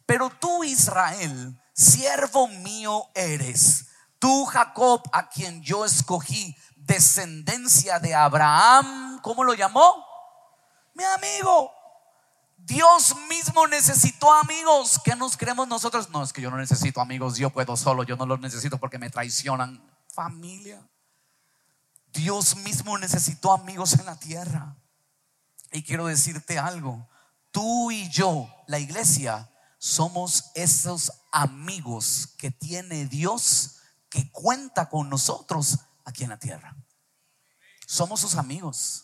Pero 0.07 0.31
tú, 0.31 0.63
Israel, 0.63 1.55
siervo 1.73 2.47
mío 2.47 3.11
eres. 3.13 3.89
Tú, 4.17 4.45
Jacob, 4.45 5.03
a 5.13 5.29
quien 5.29 5.61
yo 5.61 5.85
escogí, 5.85 6.57
descendencia 6.87 7.99
de 7.99 8.15
Abraham, 8.15 9.19
¿cómo 9.21 9.43
lo 9.43 9.53
llamó? 9.53 10.05
Mi 10.95 11.03
amigo. 11.03 11.71
Dios 12.55 13.15
mismo 13.29 13.67
necesitó 13.67 14.31
amigos. 14.33 14.99
¿Qué 15.03 15.15
nos 15.15 15.37
creemos 15.37 15.67
nosotros? 15.67 16.09
No, 16.09 16.23
es 16.23 16.33
que 16.33 16.41
yo 16.41 16.49
no 16.49 16.57
necesito 16.57 16.99
amigos, 16.99 17.37
yo 17.37 17.49
puedo 17.51 17.77
solo, 17.77 18.03
yo 18.03 18.15
no 18.15 18.25
los 18.25 18.39
necesito 18.39 18.77
porque 18.77 18.97
me 18.97 19.09
traicionan. 19.09 19.81
Familia. 20.09 20.81
Dios 22.11 22.55
mismo 22.57 22.97
necesitó 22.97 23.51
amigos 23.51 23.93
en 23.93 24.05
la 24.05 24.17
tierra. 24.17 24.75
Y 25.71 25.83
quiero 25.83 26.07
decirte 26.07 26.57
algo, 26.57 27.07
tú 27.51 27.91
y 27.91 28.09
yo, 28.09 28.49
la 28.65 28.79
iglesia, 28.79 29.49
somos 29.77 30.51
esos 30.55 31.11
amigos 31.31 32.33
que 32.37 32.49
tiene 32.49 33.05
Dios 33.05 33.77
que 34.09 34.31
cuenta 34.31 34.89
con 34.89 35.09
nosotros 35.09 35.79
aquí 36.07 36.23
en 36.23 36.29
la 36.29 36.39
tierra. 36.39 36.75
Somos 37.85 38.21
sus 38.21 38.35
amigos. 38.35 39.03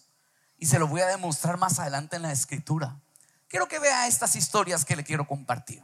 Y 0.57 0.65
se 0.65 0.79
lo 0.79 0.87
voy 0.87 1.01
a 1.01 1.07
demostrar 1.07 1.57
más 1.57 1.77
adelante 1.79 2.15
en 2.15 2.21
la 2.21 2.31
escritura. 2.31 3.01
Quiero 3.49 3.67
que 3.67 3.79
vea 3.79 4.07
estas 4.07 4.35
historias 4.35 4.85
que 4.85 4.95
le 4.95 5.03
quiero 5.03 5.27
compartir. 5.27 5.83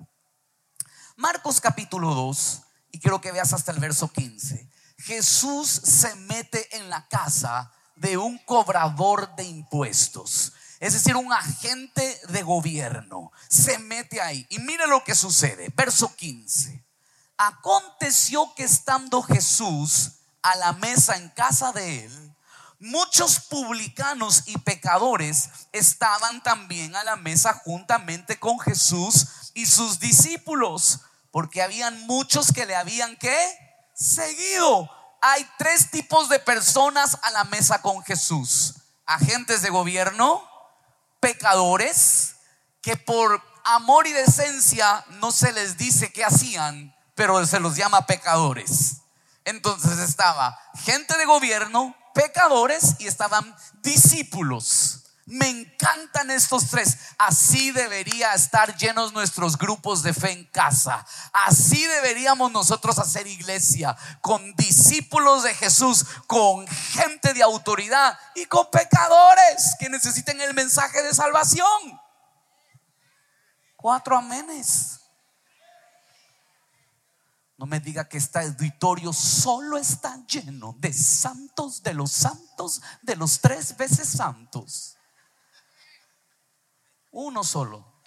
Marcos 1.17 1.59
capítulo 1.59 2.15
2, 2.15 2.61
y 2.91 2.99
quiero 2.99 3.19
que 3.19 3.33
veas 3.33 3.51
hasta 3.51 3.73
el 3.73 3.79
verso 3.79 4.07
15. 4.07 4.69
Jesús 4.97 5.69
se 5.69 6.15
mete 6.15 6.77
en 6.77 6.89
la 6.89 7.07
casa 7.09 7.71
de 7.95 8.17
un 8.17 8.38
cobrador 8.39 9.35
de 9.35 9.43
impuestos, 9.43 10.53
es 10.79 10.93
decir, 10.93 11.17
un 11.17 11.33
agente 11.33 12.21
de 12.29 12.41
gobierno. 12.41 13.33
Se 13.49 13.77
mete 13.79 14.21
ahí 14.21 14.47
y 14.49 14.59
mire 14.59 14.88
lo 14.88 15.03
que 15.03 15.13
sucede. 15.13 15.73
Verso 15.75 16.15
15. 16.15 16.85
Aconteció 17.38 18.53
que 18.55 18.63
estando 18.63 19.21
Jesús 19.21 20.18
a 20.41 20.55
la 20.55 20.74
mesa 20.74 21.17
en 21.17 21.29
casa 21.29 21.72
de 21.72 22.05
él, 22.05 22.36
muchos 22.79 23.39
publicanos 23.41 24.43
y 24.48 24.58
pecadores 24.58 25.50
estaban 25.72 26.41
también 26.41 26.96
a 26.96 27.03
la 27.03 27.15
mesa 27.15 27.53
juntamente 27.53 28.39
con 28.39 28.60
Jesús 28.60 29.51
y 29.53 29.65
sus 29.65 30.00
discípulos, 30.00 31.01
porque 31.31 31.62
habían 31.62 32.05
muchos 32.08 32.51
que 32.51 32.65
le 32.65 32.75
habían 32.75 33.15
que 33.17 33.38
seguido. 33.93 34.89
Hay 35.22 35.46
tres 35.58 35.91
tipos 35.91 36.29
de 36.29 36.39
personas 36.39 37.17
a 37.22 37.31
la 37.31 37.43
mesa 37.46 37.81
con 37.81 38.01
Jesús. 38.03 38.75
Agentes 39.05 39.62
de 39.62 39.69
gobierno, 39.69 40.48
pecadores, 41.19 42.36
que 42.81 42.96
por 42.96 43.43
amor 43.65 44.08
y 44.08 44.13
decencia 44.13 45.03
no 45.19 45.31
se 45.31 45.51
les 45.51 45.77
dice 45.77 46.13
qué 46.13 46.24
hacían, 46.24 46.96
pero 47.15 47.46
se 47.46 47.60
los 47.60 47.75
llama 47.75 48.05
pecadores. 48.05 48.98
Entonces 49.49 49.97
estaba 49.97 50.59
gente 50.75 51.17
de 51.17 51.25
gobierno, 51.25 51.95
pecadores 52.13 52.95
y 52.99 53.07
estaban 53.07 53.55
discípulos. 53.81 55.05
Me 55.25 55.47
encantan 55.47 56.29
estos 56.29 56.69
tres. 56.69 56.97
Así 57.17 57.71
debería 57.71 58.33
estar 58.33 58.75
llenos 58.77 59.11
nuestros 59.11 59.57
grupos 59.57 60.03
de 60.03 60.13
fe 60.13 60.31
en 60.31 60.45
casa. 60.45 61.03
Así 61.33 61.83
deberíamos 61.85 62.51
nosotros 62.51 62.99
hacer 62.99 63.25
iglesia 63.25 63.97
con 64.21 64.55
discípulos 64.55 65.43
de 65.43 65.55
Jesús, 65.55 66.05
con 66.27 66.67
gente 66.67 67.33
de 67.33 67.41
autoridad 67.41 68.19
y 68.35 68.45
con 68.45 68.69
pecadores 68.69 69.75
que 69.79 69.89
necesiten 69.89 70.41
el 70.41 70.53
mensaje 70.53 71.01
de 71.01 71.13
salvación. 71.13 71.99
Cuatro 73.75 74.15
amenes. 74.15 74.98
No 77.59 77.65
me 77.65 77.81
diga 77.81 78.07
que 78.07 78.17
este 78.17 78.39
auditorio 78.39 79.11
solo 79.11 79.77
está 79.77 80.25
lleno 80.27 80.77
de 80.79 80.93
santos, 80.93 81.83
de 81.83 81.93
los 81.93 82.09
santos, 82.09 82.81
de 83.01 83.17
los 83.17 83.41
tres 83.41 83.75
veces 83.75 84.07
santos. 84.07 84.95
Uno 87.11 87.43
solo. 87.43 88.01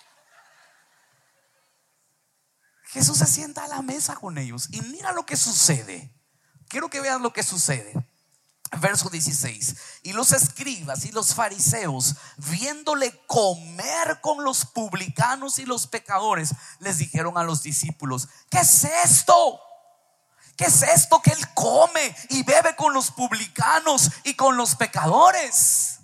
Jesús 2.84 3.18
se 3.18 3.26
sienta 3.26 3.64
a 3.64 3.68
la 3.68 3.82
mesa 3.82 4.16
con 4.16 4.38
ellos 4.38 4.68
y 4.70 4.80
mira 4.80 5.12
lo 5.12 5.26
que 5.26 5.36
sucede. 5.36 6.18
Quiero 6.68 6.88
que 6.88 7.02
vean 7.02 7.22
lo 7.22 7.34
que 7.34 7.42
sucede. 7.42 7.92
Verso 8.80 9.10
16. 9.10 9.76
Y 10.02 10.12
los 10.12 10.32
escribas 10.32 11.04
y 11.04 11.12
los 11.12 11.34
fariseos, 11.34 12.16
viéndole 12.38 13.24
comer 13.26 14.20
con 14.22 14.44
los 14.44 14.64
publicanos 14.64 15.58
y 15.58 15.66
los 15.66 15.86
pecadores, 15.86 16.54
les 16.78 16.98
dijeron 16.98 17.36
a 17.36 17.44
los 17.44 17.62
discípulos, 17.62 18.28
¿qué 18.50 18.60
es 18.60 18.84
esto? 18.84 19.60
¿Qué 20.56 20.64
es 20.64 20.82
esto 20.82 21.20
que 21.20 21.32
él 21.32 21.54
come 21.54 22.14
y 22.30 22.42
bebe 22.44 22.74
con 22.76 22.94
los 22.94 23.10
publicanos 23.10 24.10
y 24.24 24.34
con 24.34 24.56
los 24.56 24.74
pecadores? 24.74 26.00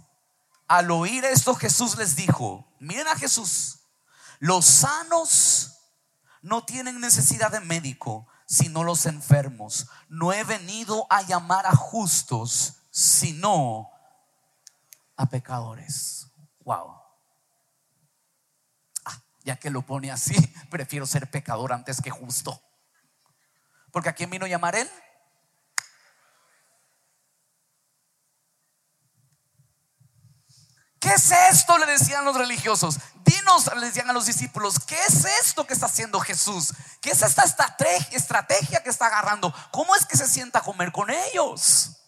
Al 0.66 0.90
oír 0.90 1.24
esto 1.24 1.54
Jesús 1.54 1.96
les 1.96 2.16
dijo, 2.16 2.70
miren 2.78 3.08
a 3.08 3.16
Jesús, 3.16 3.80
los 4.38 4.66
sanos 4.66 5.78
no 6.42 6.64
tienen 6.64 7.00
necesidad 7.00 7.50
de 7.50 7.60
médico, 7.60 8.28
sino 8.48 8.82
los 8.82 9.04
enfermos. 9.04 9.88
No 10.08 10.32
he 10.32 10.42
venido 10.42 11.06
a 11.10 11.20
llamar 11.20 11.66
a 11.66 11.76
justos, 11.76 12.78
sino 12.90 13.90
a 15.16 15.26
pecadores. 15.26 16.28
Wow. 16.64 16.98
Ah, 19.04 19.22
ya 19.44 19.56
que 19.56 19.68
lo 19.68 19.82
pone 19.82 20.10
así, 20.10 20.34
prefiero 20.70 21.06
ser 21.06 21.30
pecador 21.30 21.74
antes 21.74 22.00
que 22.00 22.10
justo. 22.10 22.58
Porque 23.92 24.08
a 24.08 24.14
quién 24.14 24.30
vino 24.30 24.46
a 24.46 24.48
llamar 24.48 24.76
él? 24.76 24.88
¿Qué 31.00 31.12
es 31.14 31.30
esto? 31.30 31.78
Le 31.78 31.86
decían 31.86 32.24
los 32.24 32.36
religiosos. 32.36 32.98
Dinos, 33.24 33.70
le 33.76 33.86
decían 33.86 34.10
a 34.10 34.12
los 34.12 34.26
discípulos, 34.26 34.78
¿qué 34.80 34.98
es 35.06 35.24
esto 35.40 35.66
que 35.66 35.74
está 35.74 35.86
haciendo 35.86 36.18
Jesús? 36.20 36.72
¿Qué 37.00 37.10
es 37.10 37.22
esta 37.22 37.44
estrategia 37.44 38.82
que 38.82 38.90
está 38.90 39.06
agarrando? 39.06 39.54
¿Cómo 39.70 39.94
es 39.94 40.06
que 40.06 40.16
se 40.16 40.26
sienta 40.26 40.58
a 40.58 40.62
comer 40.62 40.90
con 40.92 41.10
ellos? 41.10 41.98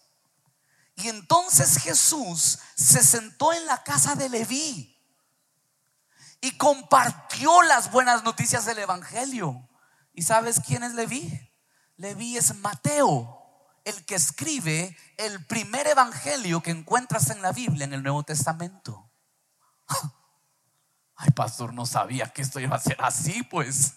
Y 0.97 1.09
entonces 1.09 1.79
Jesús 1.79 2.59
se 2.75 3.03
sentó 3.05 3.53
en 3.53 3.65
la 3.67 3.83
casa 3.83 4.15
de 4.17 4.29
Leví 4.29 4.99
y 6.41 6.57
compartió 6.57 7.63
las 7.63 7.91
buenas 7.91 8.25
noticias 8.25 8.65
del 8.65 8.79
Evangelio. 8.79 9.69
¿Y 10.13 10.23
sabes 10.23 10.61
quién 10.67 10.83
es 10.83 10.95
Leví? 10.95 11.49
Leví 11.97 12.37
es 12.37 12.55
Mateo 12.57 13.40
el 13.85 14.05
que 14.05 14.15
escribe 14.15 14.97
el 15.17 15.45
primer 15.47 15.87
evangelio 15.87 16.63
que 16.63 16.71
encuentras 16.71 17.31
en 17.31 17.43
la 17.43 17.53
Biblia, 17.53 17.85
en 17.85 17.95
el 17.95 18.03
Nuevo 18.03 18.23
Testamento. 18.23 19.11
Ay, 21.17 21.31
pastor, 21.33 21.75
no 21.75 21.87
sabía 21.87 22.29
que 22.29 22.43
esto 22.43 22.61
iba 22.61 22.77
a 22.77 22.81
ser 22.81 22.97
así, 23.01 23.43
pues. 23.43 23.95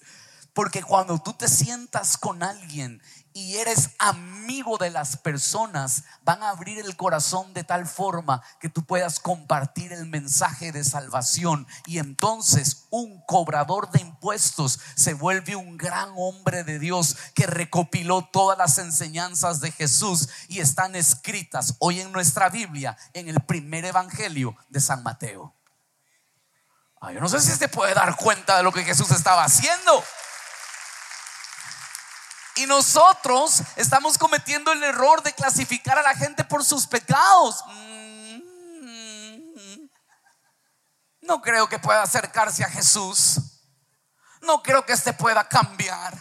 Porque 0.54 0.84
cuando 0.84 1.20
tú 1.20 1.34
te 1.34 1.48
sientas 1.48 2.18
con 2.18 2.44
alguien 2.44 3.02
y 3.34 3.58
eres 3.58 3.90
amigo 3.98 4.78
de 4.78 4.92
las 4.92 5.18
personas, 5.18 6.04
van 6.24 6.44
a 6.44 6.50
abrir 6.50 6.80
el 6.80 6.96
corazón 6.96 7.54
de 7.54 7.64
tal 7.64 7.88
forma 7.88 8.44
que 8.60 8.70
tú 8.70 8.86
puedas 8.86 9.20
compartir 9.20 9.92
el 9.92 10.06
mensaje 10.06 10.72
de 10.72 10.84
salvación. 10.84 11.68
Y 11.88 11.98
entonces 11.98 12.86
un 12.92 13.22
cobrador 13.26 13.90
de 13.92 14.02
impuestos 14.02 14.80
se 14.96 15.14
vuelve 15.16 15.56
un 15.56 15.78
gran 15.78 16.14
hombre 16.16 16.64
de 16.64 16.78
Dios 16.78 17.18
que 17.34 17.48
recopiló 17.48 18.30
todas 18.32 18.58
las 18.58 18.78
enseñanzas 18.78 19.60
de 19.60 19.72
Jesús 19.72 20.30
y 20.48 20.60
están 20.60 20.96
escritas 20.96 21.76
hoy 21.80 22.02
en 22.02 22.12
nuestra 22.12 22.50
Biblia 22.50 22.98
en 23.14 23.28
el 23.28 23.40
primer 23.42 23.86
evangelio 23.86 24.56
de 24.70 24.80
San 24.80 25.04
Mateo. 25.04 25.56
yo 27.02 27.20
no 27.20 27.28
sé 27.28 27.42
si 27.42 27.52
se 27.52 27.68
puede 27.68 27.94
dar 27.94 28.16
cuenta 28.16 28.58
de 28.58 28.64
lo 28.64 28.72
que 28.72 28.84
Jesús 28.84 29.10
estaba 29.12 29.44
haciendo. 29.44 30.04
Y 32.56 32.68
nosotros 32.68 33.64
estamos 33.76 34.18
cometiendo 34.18 34.72
el 34.72 34.84
error 34.84 35.24
de 35.24 35.34
clasificar 35.34 35.98
a 35.98 36.04
la 36.04 36.16
gente 36.16 36.44
por 36.44 36.64
sus 36.64 36.86
pecados. 36.86 37.64
Mm. 37.68 38.04
No 41.22 41.42
creo 41.42 41.68
que 41.68 41.80
pueda 41.80 42.04
acercarse 42.04 42.64
a 42.64 42.70
Jesús. 42.70 43.40
No 44.42 44.62
creo 44.62 44.86
que 44.86 44.94
este 44.94 45.14
pueda 45.14 45.48
cambiar. 45.48 46.14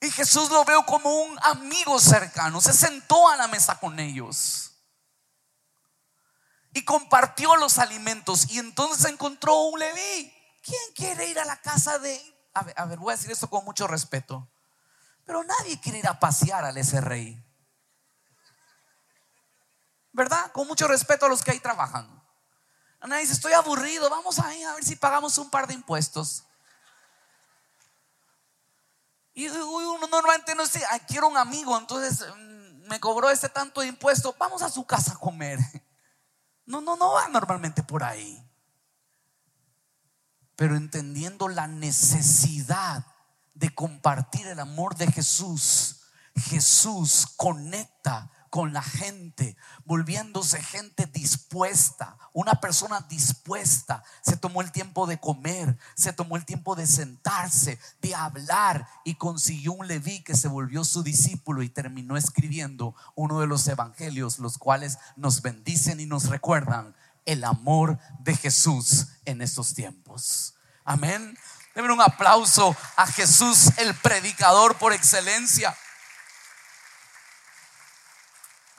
Y 0.00 0.10
Jesús 0.10 0.50
lo 0.50 0.64
veo 0.64 0.84
como 0.84 1.10
un 1.22 1.38
amigo 1.42 1.98
cercano. 1.98 2.60
Se 2.60 2.72
sentó 2.72 3.28
a 3.28 3.36
la 3.36 3.48
mesa 3.48 3.78
con 3.78 3.98
ellos. 3.98 4.72
Y 6.72 6.84
compartió 6.84 7.56
los 7.56 7.78
alimentos. 7.78 8.50
Y 8.50 8.58
entonces 8.58 9.10
encontró 9.10 9.58
un 9.60 9.78
Leví. 9.78 10.32
¿Quién 10.62 10.82
quiere 10.94 11.28
ir 11.28 11.38
a 11.38 11.44
la 11.44 11.60
casa 11.62 11.98
de... 11.98 12.20
A 12.52 12.62
ver, 12.62 12.74
a 12.76 12.84
ver, 12.84 12.98
voy 12.98 13.12
a 13.12 13.16
decir 13.16 13.30
esto 13.30 13.48
con 13.48 13.64
mucho 13.64 13.86
respeto. 13.86 14.50
Pero 15.26 15.44
nadie 15.44 15.78
quiere 15.80 15.98
ir 15.98 16.08
a 16.08 16.18
pasear 16.18 16.64
al 16.64 16.76
rey. 17.02 17.46
¿verdad? 20.16 20.50
Con 20.52 20.66
mucho 20.66 20.88
respeto 20.88 21.26
a 21.26 21.28
los 21.28 21.42
que 21.42 21.50
ahí 21.50 21.60
trabajan. 21.60 22.08
Ana 23.00 23.18
dice, 23.18 23.34
estoy 23.34 23.52
aburrido, 23.52 24.08
vamos 24.08 24.38
ahí 24.38 24.62
a 24.62 24.74
ver 24.74 24.82
si 24.82 24.96
pagamos 24.96 25.36
un 25.36 25.50
par 25.50 25.66
de 25.66 25.74
impuestos. 25.74 26.44
Y 29.34 29.46
uno 29.48 30.06
normalmente 30.06 30.54
no 30.54 30.62
dice, 30.62 30.82
quiero 31.06 31.28
un 31.28 31.36
amigo, 31.36 31.76
entonces 31.76 32.24
mm, 32.34 32.88
me 32.88 32.98
cobró 32.98 33.28
este 33.28 33.50
tanto 33.50 33.82
de 33.82 33.88
impuesto, 33.88 34.34
vamos 34.38 34.62
a 34.62 34.70
su 34.70 34.84
casa 34.86 35.12
a 35.12 35.18
comer. 35.18 35.58
No, 36.68 36.80
no, 36.80 36.96
no 36.96 37.12
va 37.12 37.28
normalmente 37.28 37.84
por 37.84 38.02
ahí. 38.02 38.44
Pero 40.56 40.74
entendiendo 40.74 41.46
la 41.46 41.68
necesidad 41.68 43.06
de 43.56 43.74
compartir 43.74 44.46
el 44.46 44.60
amor 44.60 44.96
de 44.96 45.10
Jesús, 45.10 46.02
Jesús 46.34 47.26
conecta 47.36 48.30
con 48.50 48.72
la 48.72 48.82
gente, 48.82 49.56
volviéndose 49.84 50.62
gente 50.62 51.06
dispuesta, 51.06 52.16
una 52.32 52.60
persona 52.60 53.00
dispuesta. 53.08 54.02
Se 54.22 54.36
tomó 54.36 54.62
el 54.62 54.72
tiempo 54.72 55.06
de 55.06 55.18
comer, 55.18 55.76
se 55.94 56.12
tomó 56.12 56.36
el 56.36 56.44
tiempo 56.44 56.74
de 56.74 56.86
sentarse, 56.86 57.78
de 58.00 58.14
hablar 58.14 58.86
y 59.04 59.14
consiguió 59.16 59.72
un 59.72 59.88
Leví 59.88 60.22
que 60.22 60.36
se 60.36 60.48
volvió 60.48 60.84
su 60.84 61.02
discípulo 61.02 61.62
y 61.62 61.68
terminó 61.68 62.16
escribiendo 62.16 62.94
uno 63.14 63.40
de 63.40 63.46
los 63.46 63.66
evangelios, 63.68 64.38
los 64.38 64.58
cuales 64.58 64.98
nos 65.16 65.42
bendicen 65.42 66.00
y 66.00 66.06
nos 66.06 66.28
recuerdan 66.28 66.94
el 67.24 67.44
amor 67.44 67.98
de 68.20 68.36
Jesús 68.36 69.08
en 69.24 69.42
estos 69.42 69.74
tiempos. 69.74 70.54
Amén. 70.84 71.36
Denme 71.76 71.92
un 71.92 72.00
aplauso 72.00 72.74
a 72.96 73.06
Jesús, 73.06 73.70
el 73.76 73.94
predicador 73.96 74.78
por 74.78 74.94
excelencia. 74.94 75.76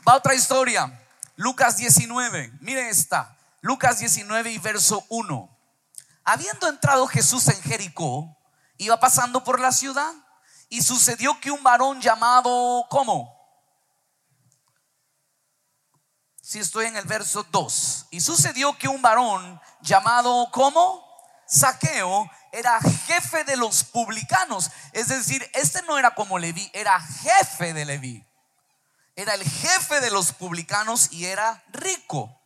Va 0.05 0.15
otra 0.15 0.33
historia. 0.33 0.99
Lucas 1.35 1.77
19. 1.77 2.53
Mire 2.59 2.89
esta. 2.89 3.37
Lucas 3.61 3.99
19 3.99 4.49
y 4.49 4.57
verso 4.57 5.05
1. 5.09 5.57
Habiendo 6.23 6.67
entrado 6.67 7.05
Jesús 7.05 7.47
en 7.49 7.61
Jericó, 7.61 8.35
iba 8.77 8.99
pasando 8.99 9.43
por 9.43 9.59
la 9.59 9.71
ciudad 9.71 10.11
y 10.67 10.81
sucedió 10.81 11.39
que 11.39 11.51
un 11.51 11.61
varón 11.61 12.01
llamado, 12.01 12.87
¿cómo? 12.89 13.31
Si 16.41 16.57
estoy 16.57 16.87
en 16.87 16.97
el 16.97 17.05
verso 17.05 17.45
2. 17.51 18.07
Y 18.09 18.21
sucedió 18.21 18.75
que 18.75 18.87
un 18.87 19.03
varón 19.03 19.61
llamado, 19.81 20.49
¿cómo? 20.51 21.05
Saqueo 21.45 22.27
era 22.51 22.79
jefe 23.07 23.43
de 23.43 23.57
los 23.57 23.83
publicanos. 23.83 24.71
Es 24.93 25.07
decir, 25.07 25.49
este 25.53 25.81
no 25.83 25.97
era 25.97 26.15
como 26.15 26.39
Leví, 26.39 26.69
era 26.73 26.99
jefe 26.99 27.73
de 27.73 27.85
Leví 27.85 28.27
era 29.17 29.33
el 29.33 29.43
jefe 29.43 29.99
de 29.99 30.11
los 30.11 30.31
publicanos 30.31 31.11
y 31.11 31.25
era 31.25 31.63
rico. 31.69 32.39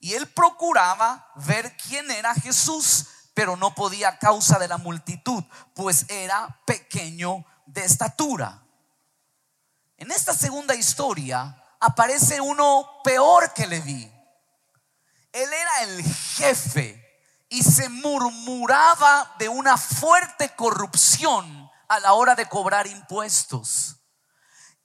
Y 0.00 0.14
él 0.14 0.26
procuraba 0.26 1.30
ver 1.36 1.76
quién 1.76 2.10
era 2.10 2.34
Jesús, 2.34 3.06
pero 3.34 3.56
no 3.56 3.74
podía 3.74 4.08
a 4.08 4.18
causa 4.18 4.58
de 4.58 4.68
la 4.68 4.78
multitud, 4.78 5.44
pues 5.74 6.06
era 6.08 6.58
pequeño 6.64 7.44
de 7.66 7.84
estatura. 7.84 8.62
En 9.98 10.10
esta 10.10 10.32
segunda 10.32 10.74
historia 10.74 11.62
aparece 11.78 12.40
uno 12.40 12.88
peor 13.04 13.52
que 13.52 13.66
Leví. 13.66 14.10
Él 15.30 15.52
era 15.52 15.82
el 15.82 16.02
jefe 16.02 17.01
y 17.52 17.62
se 17.62 17.90
murmuraba 17.90 19.34
de 19.38 19.46
una 19.46 19.76
fuerte 19.76 20.54
corrupción 20.56 21.70
a 21.86 22.00
la 22.00 22.14
hora 22.14 22.34
de 22.34 22.48
cobrar 22.48 22.86
impuestos. 22.86 23.96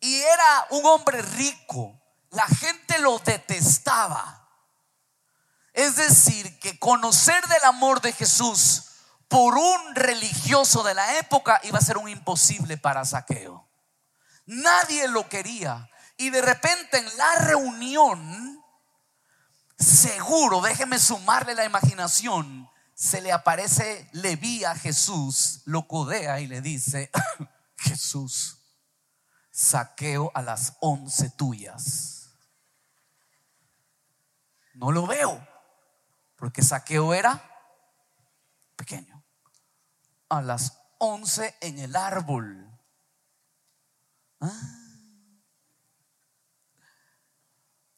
Y 0.02 0.18
era 0.18 0.68
un 0.72 0.86
hombre 0.86 1.22
rico. 1.22 1.98
La 2.32 2.46
gente 2.46 3.00
lo 3.00 3.20
detestaba. 3.20 4.50
Es 5.72 5.96
decir, 5.96 6.60
que 6.60 6.78
conocer 6.78 7.42
del 7.48 7.64
amor 7.64 8.02
de 8.02 8.12
Jesús 8.12 8.84
por 9.30 9.58
un 9.58 9.96
religioso 9.96 10.84
de 10.84 10.94
la 10.94 11.20
época 11.20 11.62
iba 11.64 11.80
a 11.80 11.82
ser 11.82 11.98
un 11.98 12.10
imposible 12.10 12.78
para 12.78 13.06
Saqueo. 13.06 13.66
Nadie 14.46 15.08
lo 15.08 15.30
quería. 15.30 15.90
Y 16.18 16.32
de 16.32 16.42
repente 16.42 16.98
en 16.98 17.18
la 17.18 17.36
reunión, 17.46 18.57
seguro, 19.78 20.62
déjeme 20.62 21.00
sumarle 21.00 21.56
la 21.56 21.66
imaginación, 21.66 22.70
se 22.94 23.22
le 23.22 23.32
aparece 23.32 24.10
Leví 24.14 24.64
a 24.64 24.76
Jesús, 24.76 25.62
lo 25.66 25.88
codea 25.88 26.40
y 26.40 26.48
le 26.48 26.62
dice, 26.62 27.12
Jesús, 27.78 28.58
saqueo 29.52 30.32
a 30.34 30.42
las 30.42 30.78
once 30.82 31.30
tuyas. 31.30 32.32
No 34.74 34.92
lo 34.92 35.08
veo, 35.08 35.48
porque 36.36 36.62
saqueo 36.62 37.14
era 37.14 37.44
pequeño. 38.76 39.24
A 40.30 40.42
las 40.42 40.78
once 41.00 41.56
en 41.62 41.80
el 41.80 41.96
árbol. 41.96 42.68
Ah. 44.40 44.87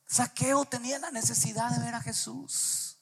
Saqueo 0.10 0.66
tenía 0.66 0.98
la 0.98 1.12
necesidad 1.12 1.70
de 1.70 1.86
ver 1.86 1.94
a 1.94 2.02
Jesús. 2.02 2.98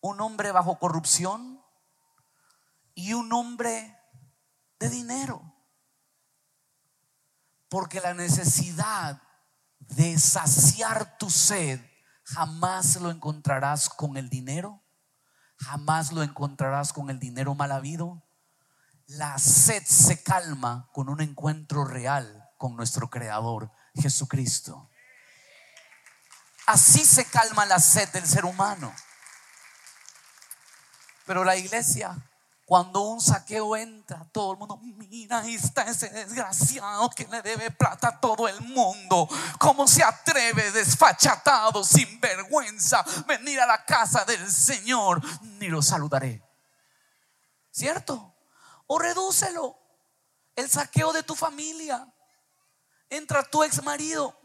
Un 0.00 0.22
hombre 0.22 0.52
bajo 0.52 0.78
corrupción 0.78 1.62
y 2.94 3.12
un 3.12 3.30
hombre 3.34 3.94
de 4.78 4.88
dinero. 4.88 5.54
Porque 7.68 8.00
la 8.00 8.14
necesidad 8.14 9.20
de 9.80 10.18
saciar 10.18 11.18
tu 11.18 11.28
sed 11.28 11.78
jamás 12.22 12.96
lo 12.96 13.10
encontrarás 13.10 13.90
con 13.90 14.16
el 14.16 14.30
dinero, 14.30 14.82
jamás 15.58 16.10
lo 16.10 16.22
encontrarás 16.22 16.94
con 16.94 17.10
el 17.10 17.18
dinero 17.18 17.54
mal 17.54 17.72
habido. 17.72 18.24
La 19.06 19.36
sed 19.38 19.82
se 19.84 20.22
calma 20.22 20.88
con 20.94 21.10
un 21.10 21.20
encuentro 21.20 21.84
real 21.84 22.43
con 22.64 22.76
nuestro 22.76 23.10
Creador, 23.10 23.70
Jesucristo. 23.94 24.88
Así 26.64 27.04
se 27.04 27.26
calma 27.26 27.66
la 27.66 27.78
sed 27.78 28.08
del 28.08 28.26
ser 28.26 28.46
humano. 28.46 28.90
Pero 31.26 31.44
la 31.44 31.56
iglesia 31.56 32.16
cuando 32.64 33.02
un 33.02 33.20
saqueo 33.20 33.76
entra, 33.76 34.26
todo 34.32 34.52
el 34.52 34.58
mundo, 34.58 34.78
mira, 34.78 35.40
ahí 35.40 35.56
está 35.56 35.82
ese 35.82 36.08
desgraciado 36.08 37.10
que 37.10 37.26
le 37.26 37.42
debe 37.42 37.70
plata 37.70 38.08
a 38.08 38.18
todo 38.18 38.48
el 38.48 38.58
mundo. 38.62 39.28
¿Cómo 39.58 39.86
se 39.86 40.02
atreve 40.02 40.70
desfachatado, 40.70 41.84
sin 41.84 42.18
vergüenza, 42.18 43.04
venir 43.26 43.60
a 43.60 43.66
la 43.66 43.84
casa 43.84 44.24
del 44.24 44.50
Señor? 44.50 45.20
Ni 45.58 45.68
lo 45.68 45.82
saludaré. 45.82 46.42
¿Cierto? 47.70 48.34
O 48.86 48.98
redúcelo. 48.98 49.78
El 50.56 50.70
saqueo 50.70 51.12
de 51.12 51.24
tu 51.24 51.34
familia. 51.34 52.10
Entra 53.14 53.44
tu 53.44 53.62
ex 53.62 53.82
marido. 53.84 54.36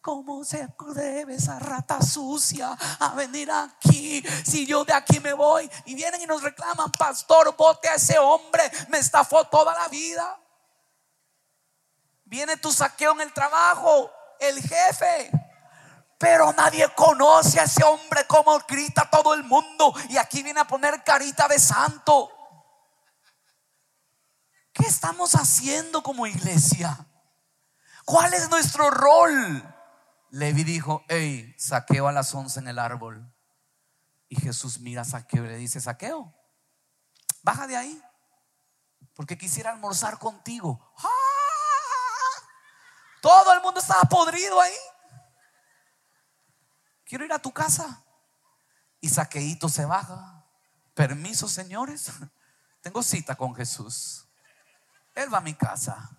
¿Cómo 0.00 0.42
se 0.44 0.66
debe 0.94 1.34
esa 1.34 1.58
rata 1.58 2.00
sucia 2.02 2.76
a 2.98 3.14
venir 3.14 3.50
aquí? 3.52 4.22
Si 4.44 4.66
yo 4.66 4.84
de 4.84 4.94
aquí 4.94 5.20
me 5.20 5.32
voy 5.32 5.70
y 5.84 5.94
vienen 5.94 6.20
y 6.22 6.26
nos 6.26 6.42
reclaman, 6.42 6.90
pastor, 6.92 7.54
bote 7.56 7.88
a 7.88 7.94
ese 7.94 8.18
hombre, 8.18 8.62
me 8.88 8.98
estafó 8.98 9.44
toda 9.44 9.74
la 9.74 9.86
vida. 9.88 10.40
Viene 12.24 12.56
tu 12.56 12.72
saqueo 12.72 13.12
en 13.12 13.20
el 13.20 13.32
trabajo, 13.34 14.10
el 14.40 14.60
jefe. 14.60 15.30
Pero 16.18 16.52
nadie 16.54 16.88
conoce 16.94 17.60
a 17.60 17.64
ese 17.64 17.84
hombre 17.84 18.26
como 18.26 18.58
grita 18.60 19.08
todo 19.10 19.34
el 19.34 19.44
mundo. 19.44 19.94
Y 20.08 20.16
aquí 20.16 20.42
viene 20.42 20.60
a 20.60 20.66
poner 20.66 21.04
carita 21.04 21.46
de 21.48 21.58
santo. 21.58 22.41
¿Qué 24.72 24.84
estamos 24.86 25.34
haciendo 25.34 26.02
como 26.02 26.26
iglesia? 26.26 27.06
¿Cuál 28.04 28.34
es 28.34 28.48
nuestro 28.48 28.90
rol? 28.90 29.74
Levi 30.30 30.64
dijo, 30.64 31.04
hey, 31.08 31.54
saqueo 31.58 32.08
a 32.08 32.12
las 32.12 32.34
once 32.34 32.58
en 32.58 32.68
el 32.68 32.78
árbol. 32.78 33.30
Y 34.28 34.36
Jesús 34.36 34.80
mira 34.80 35.02
a 35.02 35.04
Saqueo 35.04 35.44
y 35.44 35.48
le 35.48 35.56
dice, 35.58 35.78
Saqueo, 35.78 36.34
baja 37.42 37.66
de 37.66 37.76
ahí, 37.76 38.02
porque 39.14 39.36
quisiera 39.36 39.70
almorzar 39.70 40.18
contigo. 40.18 40.90
¡Ah! 40.96 41.08
Todo 43.20 43.52
el 43.52 43.60
mundo 43.60 43.78
estaba 43.78 44.02
podrido 44.04 44.58
ahí. 44.58 44.72
Quiero 47.04 47.26
ir 47.26 47.32
a 47.34 47.38
tu 47.38 47.52
casa. 47.52 48.02
Y 49.02 49.10
Saqueito 49.10 49.68
se 49.68 49.84
baja. 49.84 50.46
Permiso, 50.94 51.46
señores. 51.46 52.10
Tengo 52.80 53.02
cita 53.02 53.34
con 53.34 53.54
Jesús. 53.54 54.26
Él 55.14 55.32
va 55.32 55.38
a 55.38 55.42
mi 55.42 55.54
casa. 55.54 56.10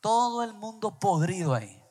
Todo 0.00 0.42
el 0.42 0.54
mundo 0.54 0.98
podrido 0.98 1.54
ahí. 1.54 1.82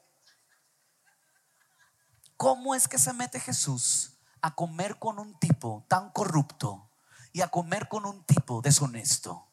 ¿Cómo 2.38 2.76
es 2.76 2.88
que 2.88 2.98
se 2.98 3.14
mete 3.14 3.40
Jesús 3.40 4.18
a 4.42 4.54
comer 4.54 5.00
con 5.00 5.20
un 5.20 5.38
tipo 5.40 5.86
tan 5.88 6.12
corrupto 6.12 6.92
y 7.32 7.42
a 7.42 7.48
comer 7.48 7.88
con 7.88 8.06
un 8.06 8.26
tipo 8.26 8.62
deshonesto? 8.62 9.48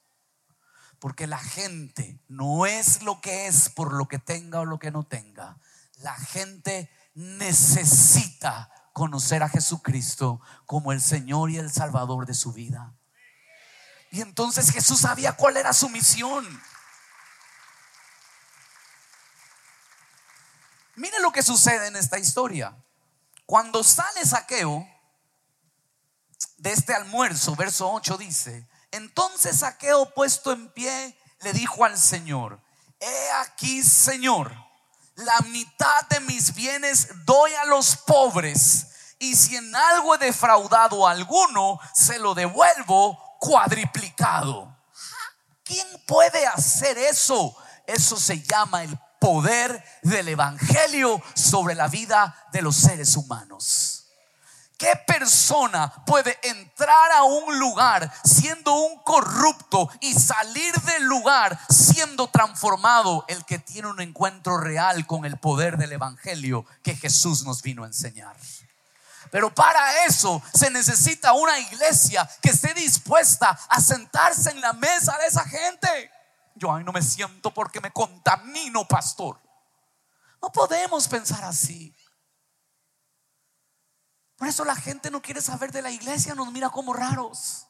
Porque 0.99 1.27
la 1.27 1.39
gente 1.39 2.23
no 2.29 2.67
es 2.67 3.03
lo 3.03 3.21
que 3.21 3.47
es 3.47 3.69
por 3.71 3.95
lo 3.95 4.09
que 4.09 4.19
tenga 4.19 4.61
o 4.61 4.65
lo 4.65 4.79
que 4.79 4.91
no 4.91 5.05
tenga. 5.05 5.59
La 5.99 6.15
gente 6.15 6.91
necesita 7.15 8.71
conocer 8.93 9.43
a 9.43 9.49
Jesucristo 9.49 10.41
como 10.67 10.93
el 10.93 11.01
Señor 11.01 11.51
y 11.51 11.59
el 11.59 11.71
Salvador 11.71 12.27
de 12.27 12.35
su 12.35 12.53
vida. 12.53 13.00
Y 14.11 14.21
entonces 14.21 14.71
Jesús 14.71 15.01
sabía 15.01 15.33
cuál 15.33 15.57
era 15.57 15.73
su 15.73 15.89
misión. 15.89 16.63
Mire 20.97 21.21
lo 21.21 21.31
que 21.31 21.43
sucede 21.43 21.87
en 21.87 21.97
esta 21.97 22.19
historia. 22.19 22.77
Cuando 23.47 23.83
sale 23.83 24.25
Saqueo 24.25 24.87
de 26.59 26.73
este 26.73 26.95
almuerzo, 26.95 27.57
verso 27.57 27.91
8 27.91 28.19
dice, 28.19 28.69
entonces 28.91 29.61
Saqueo 29.61 30.13
puesto 30.13 30.53
en 30.53 30.73
pie 30.73 31.19
le 31.41 31.53
dijo 31.53 31.85
al 31.85 31.99
Señor, 31.99 32.61
he 32.99 33.31
aquí 33.41 33.83
Señor, 33.83 34.53
la 35.15 35.39
mitad 35.49 36.07
de 36.11 36.21
mis 36.21 36.55
bienes 36.55 37.09
doy 37.25 37.53
a 37.55 37.65
los 37.67 37.97
pobres 37.97 38.89
y 39.19 39.37
si 39.37 39.57
en 39.57 39.75
algo 39.75 40.15
he 40.15 40.19
defraudado 40.19 41.07
a 41.07 41.13
alguno, 41.13 41.79
se 41.95 42.19
lo 42.19 42.35
devuelvo 42.35 43.30
cuadriplicado. 43.41 44.77
¿Quién 45.65 45.87
puede 46.07 46.47
hacer 46.47 46.97
eso? 46.99 47.57
Eso 47.87 48.17
se 48.17 48.41
llama 48.43 48.85
el 48.85 48.97
poder 49.19 49.83
del 50.03 50.29
Evangelio 50.29 51.21
sobre 51.35 51.75
la 51.75 51.89
vida 51.89 52.49
de 52.53 52.63
los 52.63 52.77
seres 52.77 53.17
humanos. 53.17 53.97
¿Qué 54.79 54.97
persona 55.07 55.93
puede 56.07 56.39
entrar 56.43 57.13
a 57.13 57.25
un 57.25 57.59
lugar 57.59 58.11
siendo 58.25 58.73
un 58.73 58.99
corrupto 59.03 59.91
y 60.01 60.15
salir 60.15 60.73
del 60.73 61.05
lugar 61.05 61.59
siendo 61.69 62.29
transformado? 62.29 63.27
El 63.29 63.45
que 63.45 63.59
tiene 63.59 63.89
un 63.89 64.01
encuentro 64.01 64.57
real 64.57 65.07
con 65.07 65.27
el 65.27 65.37
poder 65.37 65.77
del 65.77 65.93
Evangelio 65.93 66.65
que 66.83 66.97
Jesús 66.97 67.45
nos 67.45 67.61
vino 67.61 67.85
a 67.85 67.89
enseñar. 67.89 68.37
Pero 69.31 69.55
para 69.55 70.05
eso 70.05 70.43
se 70.53 70.71
necesita 70.71 71.33
una 71.33 71.59
iglesia 71.59 72.29
que 72.43 72.51
esté 72.51 72.75
dispuesta 72.75 73.59
a 73.69 73.81
sentarse 73.81 74.51
en 74.51 74.61
la 74.61 74.73
mesa 74.73 75.17
de 75.19 75.27
esa 75.27 75.45
gente. 75.45 76.11
Yo 76.57 76.75
ahí 76.75 76.83
no 76.83 76.93
me 76.93 77.03
siento 77.03 77.55
porque 77.55 77.81
me 77.81 77.93
contamino, 77.93 78.87
pastor. 78.87 79.41
No 80.43 80.51
podemos 80.51 81.07
pensar 81.07 81.45
así. 81.45 81.95
Por 84.37 84.49
eso 84.49 84.65
la 84.65 84.75
gente 84.75 85.11
no 85.11 85.23
quiere 85.23 85.43
saber 85.43 85.71
de 85.71 85.83
la 85.83 85.91
iglesia, 85.91 86.35
nos 86.35 86.51
mira 86.51 86.71
como 86.71 86.93
raros. 86.93 87.67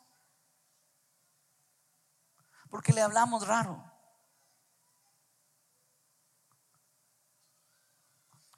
Porque 2.70 2.92
le 2.92 3.02
hablamos 3.02 3.46
raro. 3.46 3.84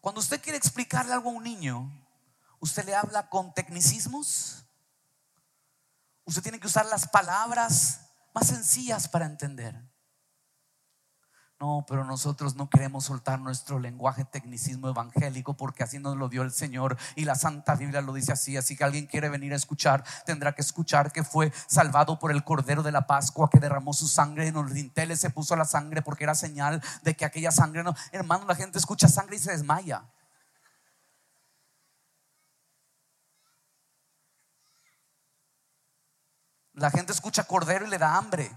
Cuando 0.00 0.20
usted 0.20 0.42
quiere 0.42 0.58
explicarle 0.58 1.14
algo 1.14 1.30
a 1.30 1.32
un 1.32 1.44
niño, 1.44 2.01
usted 2.62 2.84
le 2.86 2.94
habla 2.94 3.28
con 3.28 3.52
tecnicismos. 3.52 4.64
Usted 6.24 6.42
tiene 6.42 6.60
que 6.60 6.68
usar 6.68 6.86
las 6.86 7.08
palabras 7.08 8.02
más 8.32 8.46
sencillas 8.46 9.08
para 9.08 9.26
entender. 9.26 9.82
No, 11.58 11.84
pero 11.88 12.04
nosotros 12.04 12.54
no 12.54 12.70
queremos 12.70 13.04
soltar 13.04 13.40
nuestro 13.40 13.78
lenguaje 13.78 14.24
tecnicismo 14.24 14.88
evangélico 14.88 15.56
porque 15.56 15.82
así 15.82 15.98
nos 15.98 16.16
lo 16.16 16.28
dio 16.28 16.42
el 16.42 16.52
Señor 16.52 16.96
y 17.16 17.24
la 17.24 17.34
Santa 17.34 17.74
Biblia 17.74 18.00
lo 18.00 18.12
dice 18.12 18.32
así. 18.32 18.56
Así 18.56 18.76
que 18.76 18.84
alguien 18.84 19.06
quiere 19.06 19.28
venir 19.28 19.52
a 19.52 19.56
escuchar, 19.56 20.04
tendrá 20.24 20.54
que 20.54 20.62
escuchar 20.62 21.12
que 21.12 21.24
fue 21.24 21.52
salvado 21.66 22.18
por 22.20 22.30
el 22.30 22.44
Cordero 22.44 22.84
de 22.84 22.92
la 22.92 23.06
Pascua 23.08 23.50
que 23.50 23.60
derramó 23.60 23.92
su 23.92 24.06
sangre 24.06 24.46
en 24.46 24.54
los 24.54 24.72
dinteles, 24.72 25.20
se 25.20 25.30
puso 25.30 25.56
la 25.56 25.64
sangre 25.64 26.02
porque 26.02 26.24
era 26.24 26.34
señal 26.36 26.80
de 27.02 27.16
que 27.16 27.24
aquella 27.24 27.50
sangre 27.50 27.82
no. 27.82 27.94
Hermano, 28.12 28.44
la 28.46 28.54
gente 28.54 28.78
escucha 28.78 29.08
sangre 29.08 29.36
y 29.36 29.40
se 29.40 29.50
desmaya. 29.50 30.04
La 36.82 36.90
gente 36.90 37.12
escucha 37.12 37.44
Cordero 37.44 37.86
y 37.86 37.90
le 37.90 37.96
da 37.96 38.16
hambre. 38.16 38.50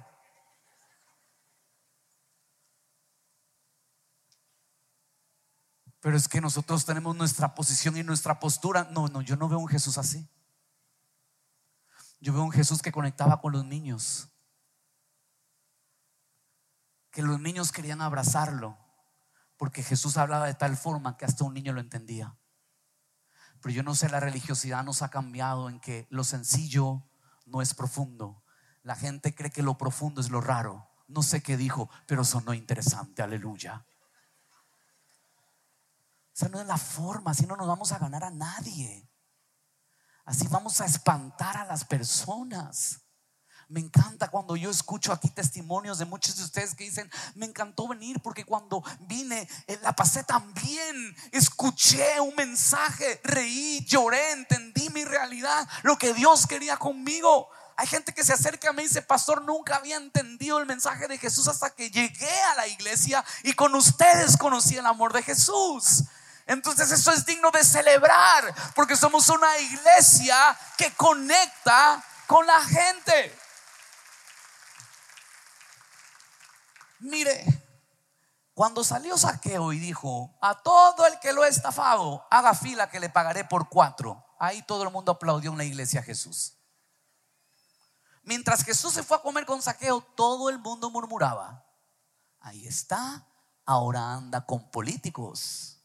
Pero 6.00 6.18
es 6.18 6.28
que 6.28 6.42
nosotros 6.42 6.88
tenemos 6.88 7.16
nuestra 7.16 7.54
posición 7.54 7.98
y 7.98 8.04
nuestra 8.04 8.40
postura. 8.40 8.86
No, 8.86 9.10
no, 9.10 9.22
yo 9.22 9.36
no 9.36 9.48
veo 9.48 9.60
un 9.60 9.68
Jesús 9.68 10.00
así. 10.00 10.28
Yo 12.20 12.34
veo 12.34 12.42
un 12.42 12.52
Jesús 12.52 12.82
que 12.82 12.92
conectaba 12.92 13.40
con 13.40 13.52
los 13.52 13.64
niños. 13.64 14.28
Que 17.12 17.22
los 17.22 17.40
niños 17.40 17.72
querían 17.72 18.02
abrazarlo. 18.02 18.76
Porque 19.56 19.84
Jesús 19.84 20.18
hablaba 20.18 20.48
de 20.48 20.56
tal 20.56 20.76
forma 20.78 21.16
que 21.16 21.26
hasta 21.26 21.44
un 21.44 21.54
niño 21.54 21.74
lo 21.74 21.80
entendía. 21.80 22.36
Pero 23.62 23.76
yo 23.76 23.84
no 23.84 23.94
sé, 23.94 24.10
la 24.10 24.20
religiosidad 24.20 24.84
nos 24.84 25.04
ha 25.04 25.10
cambiado 25.10 25.70
en 25.70 25.80
que 25.80 26.08
lo 26.10 26.24
sencillo 26.24 27.08
no 27.46 27.62
es 27.62 27.74
profundo. 27.74 28.44
La 28.84 28.96
gente 28.96 29.34
cree 29.34 29.52
que 29.52 29.64
lo 29.64 29.78
profundo 29.78 30.22
es 30.22 30.30
lo 30.30 30.42
raro. 30.42 30.88
No 31.08 31.24
sé 31.24 31.42
qué 31.42 31.58
dijo, 31.58 31.90
pero 32.08 32.24
sonó 32.24 32.54
interesante. 32.54 33.22
Aleluya. 33.22 33.86
Esa 36.36 36.50
no 36.50 36.60
es 36.60 36.68
la 36.68 36.78
forma, 36.78 37.32
así 37.32 37.46
no 37.46 37.56
nos 37.56 37.68
vamos 37.68 37.92
a 37.92 38.00
ganar 38.00 38.24
a 38.24 38.30
nadie. 38.30 39.10
Así 40.26 40.48
vamos 40.48 40.82
a 40.82 40.86
espantar 40.86 41.56
a 41.56 41.66
las 41.66 41.86
personas. 41.86 43.05
Me 43.68 43.80
encanta 43.80 44.28
cuando 44.28 44.56
yo 44.56 44.70
escucho 44.70 45.12
aquí 45.12 45.30
testimonios 45.30 45.98
de 45.98 46.06
muchos 46.06 46.38
de 46.38 46.44
ustedes 46.44 46.76
que 46.76 46.84
dicen, 46.84 47.10
me 47.34 47.48
encantó 47.48 47.88
venir 47.88 48.20
porque 48.22 48.46
cuando 48.46 48.84
vine 49.02 49.50
eh, 49.66 49.80
la 49.82 49.94
pasé 49.94 50.24
tan 50.24 50.54
bien, 50.54 51.16
escuché 51.32 52.20
un 52.20 52.36
mensaje, 52.36 53.20
reí, 53.24 53.84
lloré, 53.86 54.34
entendí 54.34 54.90
mi 54.92 55.04
realidad, 55.04 55.68
lo 55.82 55.98
que 55.98 56.14
Dios 56.14 56.46
quería 56.46 56.78
conmigo. 56.78 57.50
Hay 57.76 57.88
gente 57.88 58.14
que 58.14 58.24
se 58.24 58.34
acerca 58.34 58.70
a 58.70 58.74
mí 58.74 58.84
y 58.84 58.88
dice, 58.88 59.02
pastor, 59.02 59.42
nunca 59.42 59.78
había 59.78 59.98
entendido 59.98 60.60
el 60.60 60.68
mensaje 60.68 61.08
de 61.08 61.18
Jesús 61.18 61.48
hasta 61.48 61.72
que 61.72 61.90
llegué 61.90 62.42
a 62.52 62.56
la 62.56 62.68
iglesia 62.68 63.26
y 63.44 63.54
con 63.54 63.74
ustedes 63.74 64.38
conocí 64.38 64.78
el 64.78 64.86
amor 64.86 65.12
de 65.12 65.24
Jesús. 65.24 66.04
Entonces 66.46 66.92
eso 66.92 67.12
es 67.12 67.26
digno 67.26 67.50
de 67.50 67.64
celebrar 67.64 68.54
porque 68.76 68.96
somos 68.96 69.28
una 69.30 69.58
iglesia 69.58 70.56
que 70.78 70.92
conecta 70.94 72.04
con 72.28 72.46
la 72.46 72.62
gente. 72.62 73.36
Mire, 77.00 77.46
cuando 78.54 78.84
salió 78.84 79.18
Saqueo 79.18 79.74
y 79.74 79.80
dijo, 79.80 80.38
a 80.42 80.62
todo 80.62 81.06
el 81.06 81.20
que 81.20 81.34
lo 81.34 81.44
he 81.46 81.50
estafado, 81.50 82.26
haga 82.30 82.54
fila 82.54 82.90
que 82.90 83.00
le 83.00 83.10
pagaré 83.10 83.46
por 83.46 83.70
cuatro. 83.70 84.26
Ahí 84.40 84.62
todo 84.64 84.84
el 84.84 84.92
mundo 84.92 85.14
aplaudió 85.14 85.52
en 85.52 85.58
la 85.58 85.66
iglesia 85.66 86.02
a 86.02 86.04
Jesús. 86.04 86.58
Mientras 88.24 88.64
Jesús 88.64 88.94
se 88.94 89.04
fue 89.04 89.18
a 89.18 89.22
comer 89.22 89.46
con 89.46 89.62
Saqueo, 89.62 90.02
todo 90.16 90.50
el 90.50 90.58
mundo 90.60 90.90
murmuraba, 90.90 91.64
ahí 92.40 92.66
está, 92.66 93.28
ahora 93.66 94.14
anda 94.14 94.46
con 94.46 94.72
políticos 94.72 95.76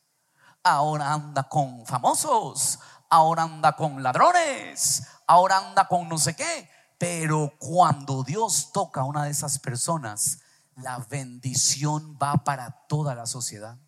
ahora 0.62 1.12
anda 1.12 1.44
con 1.44 1.86
famosos, 1.86 2.78
ahora 3.08 3.44
anda 3.44 3.72
con 3.76 4.02
ladrones, 4.02 5.04
ahora 5.26 5.58
anda 5.58 5.88
con 5.88 6.08
no 6.08 6.18
sé 6.18 6.36
qué. 6.36 6.70
Pero 6.98 7.54
cuando 7.58 8.22
Dios 8.22 8.72
toca 8.72 9.00
a 9.00 9.04
una 9.04 9.24
de 9.24 9.30
esas 9.30 9.58
personas, 9.58 10.40
la 10.82 10.98
bendición 10.98 12.18
va 12.20 12.44
para 12.44 12.86
toda 12.88 13.14
la 13.14 13.26
sociedad. 13.26 13.78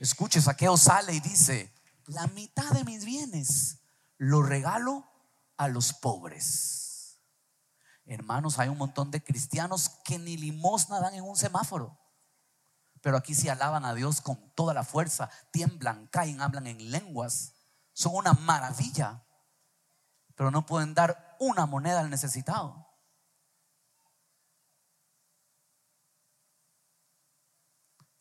Escuche, 0.00 0.40
Saqueo 0.40 0.76
sale 0.76 1.14
y 1.14 1.20
dice, 1.20 1.72
la 2.06 2.26
mitad 2.28 2.70
de 2.70 2.84
mis 2.84 3.04
bienes 3.04 3.78
lo 4.18 4.42
regalo 4.42 5.06
a 5.56 5.68
los 5.68 5.92
pobres. 5.92 7.20
Hermanos, 8.06 8.58
hay 8.58 8.68
un 8.68 8.78
montón 8.78 9.10
de 9.10 9.22
cristianos 9.22 9.88
que 10.04 10.18
ni 10.18 10.36
limosna 10.36 11.00
dan 11.00 11.14
en 11.14 11.24
un 11.24 11.36
semáforo. 11.36 11.98
Pero 13.00 13.16
aquí 13.16 13.34
sí 13.34 13.48
alaban 13.48 13.84
a 13.84 13.94
Dios 13.94 14.20
con 14.20 14.50
toda 14.54 14.74
la 14.74 14.84
fuerza, 14.84 15.30
tiemblan, 15.50 16.06
caen, 16.08 16.40
hablan 16.40 16.66
en 16.66 16.90
lenguas. 16.90 17.52
Son 17.92 18.14
una 18.14 18.32
maravilla. 18.32 19.24
Pero 20.34 20.50
no 20.50 20.66
pueden 20.66 20.94
dar 20.94 21.36
una 21.38 21.66
moneda 21.66 22.00
al 22.00 22.10
necesitado. 22.10 22.83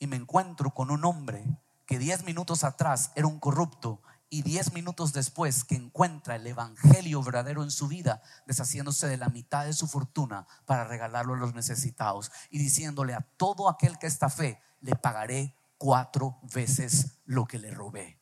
Y 0.04 0.08
me 0.08 0.18
encuentro 0.18 0.72
con 0.72 0.92
un 0.92 1.06
hombre 1.06 1.46
que 1.86 1.98
diez 1.98 2.26
minutos 2.26 2.66
atrás 2.66 3.14
era 3.16 3.26
un 3.26 3.40
corrupto 3.40 4.02
y 4.30 4.42
diez 4.42 4.74
minutos 4.74 5.14
después 5.14 5.64
que 5.64 5.76
encuentra 5.76 6.36
el 6.36 6.46
Evangelio 6.46 7.24
verdadero 7.24 7.64
en 7.64 7.72
su 7.72 7.88
vida, 7.88 8.22
deshaciéndose 8.46 9.08
de 9.08 9.16
la 9.16 9.30
mitad 9.30 9.64
de 9.64 9.72
su 9.72 9.88
fortuna 9.88 10.46
para 10.66 10.84
regalarlo 10.84 11.36
a 11.36 11.38
los 11.38 11.54
necesitados 11.54 12.34
y 12.50 12.58
diciéndole 12.58 13.14
a 13.14 13.22
todo 13.22 13.70
aquel 13.70 13.98
que 13.98 14.08
está 14.08 14.30
fe, 14.30 14.62
le 14.82 14.94
pagaré 14.94 15.56
cuatro 15.78 16.38
veces 16.54 17.20
lo 17.24 17.46
que 17.46 17.60
le 17.60 17.72
robé. 17.72 18.20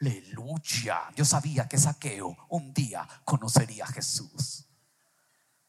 Aleluya. 0.00 1.02
Yo 1.14 1.24
sabía 1.24 1.68
que 1.68 1.78
Saqueo 1.78 2.36
un 2.48 2.74
día 2.74 3.06
conocería 3.24 3.84
a 3.84 3.92
Jesús. 3.92 4.66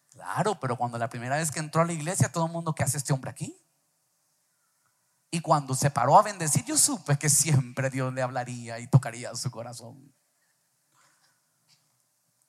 Claro, 0.10 0.60
pero 0.60 0.78
cuando 0.78 0.98
la 0.98 1.10
primera 1.10 1.36
vez 1.36 1.52
que 1.52 1.60
entró 1.60 1.84
a 1.84 1.86
la 1.86 1.94
iglesia, 1.94 2.32
todo 2.32 2.48
el 2.48 2.52
mundo, 2.52 2.74
¿qué 2.74 2.82
hace 2.82 2.98
este 2.98 3.14
hombre 3.14 3.30
aquí? 3.30 3.62
Y 5.34 5.40
cuando 5.40 5.74
se 5.74 5.90
paró 5.90 6.20
a 6.20 6.24
bendecir, 6.24 6.66
yo 6.66 6.78
supe 6.78 7.18
que 7.18 7.30
siempre 7.30 7.90
Dios 7.90 8.14
le 8.14 8.22
hablaría 8.22 8.80
y 8.80 8.88
tocaría 8.88 9.34
su 9.34 9.50
corazón. 9.50 10.14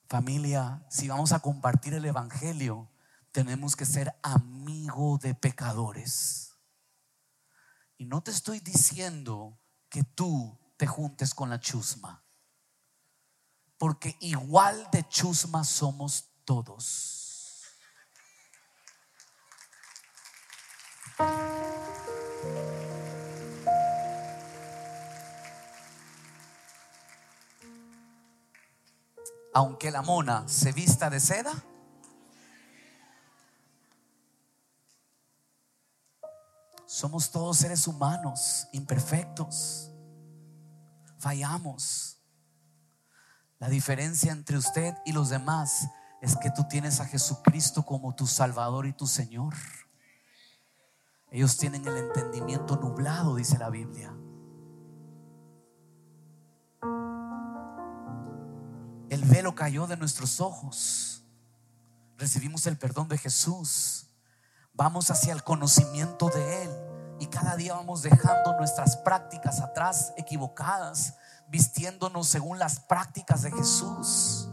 Familia, 0.08 0.84
si 0.90 1.06
vamos 1.06 1.32
a 1.32 1.38
compartir 1.38 1.94
el 1.94 2.04
Evangelio, 2.04 2.90
tenemos 3.30 3.76
que 3.76 3.86
ser 3.86 4.14
amigo 4.22 5.16
de 5.18 5.32
pecadores. 5.34 6.58
Y 7.96 8.04
no 8.04 8.20
te 8.20 8.32
estoy 8.32 8.58
diciendo 8.58 9.58
que 9.88 10.02
tú 10.02 10.58
te 10.76 10.88
juntes 10.88 11.34
con 11.34 11.50
la 11.50 11.60
chusma, 11.60 12.24
porque 13.78 14.16
igual 14.20 14.88
de 14.90 15.06
chusma 15.08 15.62
somos 15.62 16.32
todos. 16.44 17.21
Aunque 29.52 29.90
la 29.90 30.02
mona 30.02 30.46
se 30.48 30.72
vista 30.72 31.10
de 31.10 31.20
seda? 31.20 31.52
Somos 36.86 37.30
todos 37.30 37.56
seres 37.56 37.86
humanos, 37.86 38.68
imperfectos. 38.72 39.90
Fallamos. 41.18 42.18
La 43.58 43.68
diferencia 43.68 44.32
entre 44.32 44.58
usted 44.58 44.94
y 45.06 45.12
los 45.12 45.30
demás 45.30 45.88
es 46.20 46.36
que 46.36 46.50
tú 46.50 46.64
tienes 46.68 47.00
a 47.00 47.06
Jesucristo 47.06 47.84
como 47.84 48.14
tu 48.14 48.26
Salvador 48.26 48.86
y 48.86 48.92
tu 48.92 49.06
Señor. 49.06 49.54
Ellos 51.30 51.56
tienen 51.56 51.86
el 51.86 51.96
entendimiento 51.96 52.76
nublado, 52.76 53.36
dice 53.36 53.56
la 53.58 53.70
Biblia. 53.70 54.14
El 59.22 59.28
velo 59.28 59.54
cayó 59.54 59.86
de 59.86 59.96
nuestros 59.96 60.40
ojos. 60.40 61.22
Recibimos 62.18 62.66
el 62.66 62.76
perdón 62.76 63.06
de 63.06 63.16
Jesús. 63.18 64.08
Vamos 64.74 65.12
hacia 65.12 65.32
el 65.32 65.44
conocimiento 65.44 66.28
de 66.28 66.64
Él. 66.64 66.70
Y 67.20 67.26
cada 67.28 67.54
día 67.54 67.74
vamos 67.74 68.02
dejando 68.02 68.58
nuestras 68.58 68.96
prácticas 68.96 69.60
atrás 69.60 70.12
equivocadas, 70.16 71.14
vistiéndonos 71.46 72.26
según 72.26 72.58
las 72.58 72.80
prácticas 72.80 73.42
de 73.42 73.52
Jesús. 73.52 74.48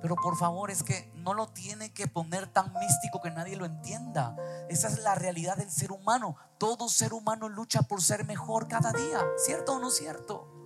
Pero 0.00 0.16
por 0.16 0.36
favor 0.36 0.72
es 0.72 0.82
que 0.82 1.12
no 1.14 1.34
lo 1.34 1.46
tiene 1.46 1.94
que 1.94 2.08
poner 2.08 2.48
tan 2.48 2.72
místico 2.72 3.20
que 3.22 3.30
nadie 3.30 3.54
lo 3.54 3.66
entienda. 3.66 4.34
Esa 4.68 4.88
es 4.88 4.98
la 4.98 5.14
realidad 5.14 5.58
del 5.58 5.70
ser 5.70 5.92
humano. 5.92 6.34
Todo 6.58 6.88
ser 6.88 7.14
humano 7.14 7.48
lucha 7.48 7.82
por 7.82 8.02
ser 8.02 8.24
mejor 8.24 8.66
cada 8.66 8.90
día. 8.90 9.20
¿Cierto 9.36 9.74
o 9.74 9.78
no 9.78 9.90
cierto? 9.90 10.61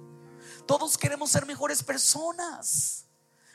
Todos 0.67 0.99
queremos 0.99 1.31
ser 1.31 1.47
mejores 1.47 1.83
personas. 1.83 3.07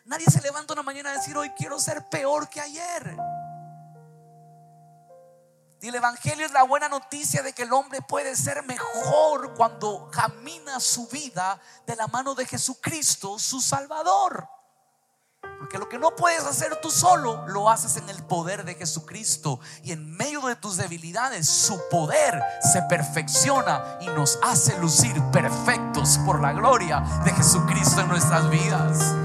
Nadie 0.05 0.25
se 0.27 0.41
levanta 0.41 0.73
una 0.73 0.83
mañana 0.83 1.11
a 1.11 1.13
decir, 1.13 1.37
hoy 1.37 1.49
quiero 1.51 1.79
ser 1.79 2.07
peor 2.09 2.49
que 2.49 2.61
ayer. 2.61 3.17
Y 5.81 5.87
el 5.87 5.95
Evangelio 5.95 6.45
es 6.45 6.51
la 6.51 6.63
buena 6.63 6.89
noticia 6.89 7.41
de 7.41 7.53
que 7.53 7.63
el 7.63 7.73
hombre 7.73 8.01
puede 8.01 8.35
ser 8.35 8.63
mejor 8.63 9.55
cuando 9.55 10.09
camina 10.11 10.79
su 10.79 11.07
vida 11.07 11.59
de 11.87 11.95
la 11.95 12.07
mano 12.07 12.35
de 12.35 12.45
Jesucristo, 12.45 13.39
su 13.39 13.59
Salvador. 13.59 14.47
Porque 15.71 15.85
lo 15.85 15.87
que 15.87 15.99
no 15.99 16.13
puedes 16.17 16.43
hacer 16.43 16.81
tú 16.81 16.91
solo, 16.91 17.45
lo 17.47 17.69
haces 17.69 17.95
en 17.95 18.09
el 18.09 18.21
poder 18.23 18.65
de 18.65 18.75
Jesucristo. 18.75 19.61
Y 19.83 19.93
en 19.93 20.17
medio 20.17 20.41
de 20.41 20.57
tus 20.57 20.75
debilidades, 20.75 21.47
su 21.47 21.79
poder 21.89 22.43
se 22.73 22.81
perfecciona 22.81 23.97
y 24.01 24.07
nos 24.07 24.37
hace 24.43 24.77
lucir 24.79 25.15
perfectos 25.31 26.19
por 26.25 26.41
la 26.41 26.51
gloria 26.51 26.99
de 27.23 27.31
Jesucristo 27.31 28.01
en 28.01 28.09
nuestras 28.09 28.49
vidas. 28.49 29.15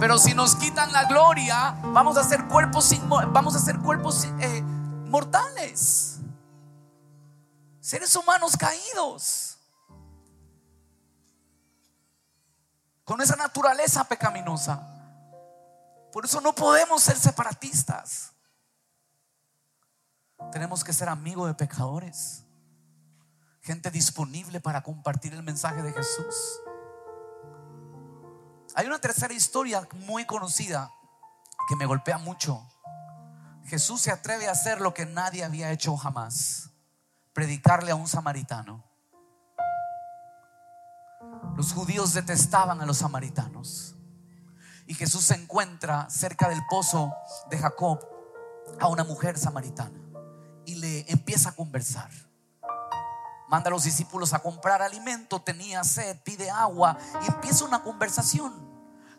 Pero 0.00 0.18
si 0.18 0.34
nos 0.34 0.56
quitan 0.56 0.92
la 0.92 1.04
gloria, 1.04 1.76
vamos 1.92 2.16
a 2.16 2.22
hacer 2.22 2.48
cuerpos, 2.48 2.90
vamos 3.08 3.54
a 3.54 3.58
hacer 3.58 3.78
cuerpos 3.78 4.24
eh, 4.40 4.62
mortales. 4.62 6.18
Seres 7.78 8.16
humanos 8.16 8.56
caídos. 8.56 9.51
Con 13.12 13.20
esa 13.20 13.36
naturaleza 13.36 14.04
pecaminosa. 14.04 14.80
Por 16.14 16.24
eso 16.24 16.40
no 16.40 16.54
podemos 16.54 17.02
ser 17.02 17.18
separatistas. 17.18 18.32
Tenemos 20.50 20.82
que 20.82 20.94
ser 20.94 21.10
amigos 21.10 21.46
de 21.46 21.52
pecadores, 21.52 22.42
gente 23.60 23.90
disponible 23.90 24.60
para 24.62 24.82
compartir 24.82 25.34
el 25.34 25.42
mensaje 25.42 25.82
de 25.82 25.92
Jesús. 25.92 26.62
Hay 28.76 28.86
una 28.86 28.98
tercera 28.98 29.34
historia 29.34 29.86
muy 30.06 30.24
conocida 30.24 30.90
que 31.68 31.76
me 31.76 31.84
golpea 31.84 32.16
mucho. 32.16 32.66
Jesús 33.66 34.00
se 34.00 34.10
atreve 34.10 34.48
a 34.48 34.52
hacer 34.52 34.80
lo 34.80 34.94
que 34.94 35.04
nadie 35.04 35.44
había 35.44 35.70
hecho 35.70 35.94
jamás, 35.98 36.70
predicarle 37.34 37.90
a 37.90 37.94
un 37.94 38.08
samaritano. 38.08 38.82
Los 41.56 41.72
judíos 41.72 42.14
detestaban 42.14 42.80
a 42.80 42.86
los 42.86 42.98
samaritanos. 42.98 43.94
Y 44.86 44.94
Jesús 44.94 45.24
se 45.24 45.34
encuentra 45.34 46.08
cerca 46.10 46.48
del 46.48 46.60
pozo 46.68 47.12
de 47.50 47.58
Jacob 47.58 48.00
a 48.80 48.88
una 48.88 49.04
mujer 49.04 49.38
samaritana 49.38 50.00
y 50.64 50.76
le 50.76 51.10
empieza 51.10 51.50
a 51.50 51.52
conversar. 51.52 52.10
Manda 53.48 53.68
a 53.68 53.70
los 53.70 53.84
discípulos 53.84 54.32
a 54.32 54.38
comprar 54.38 54.80
alimento, 54.80 55.42
tenía 55.42 55.84
sed, 55.84 56.16
pide 56.24 56.50
agua 56.50 56.96
y 57.22 57.30
empieza 57.30 57.64
una 57.64 57.82
conversación. 57.82 58.52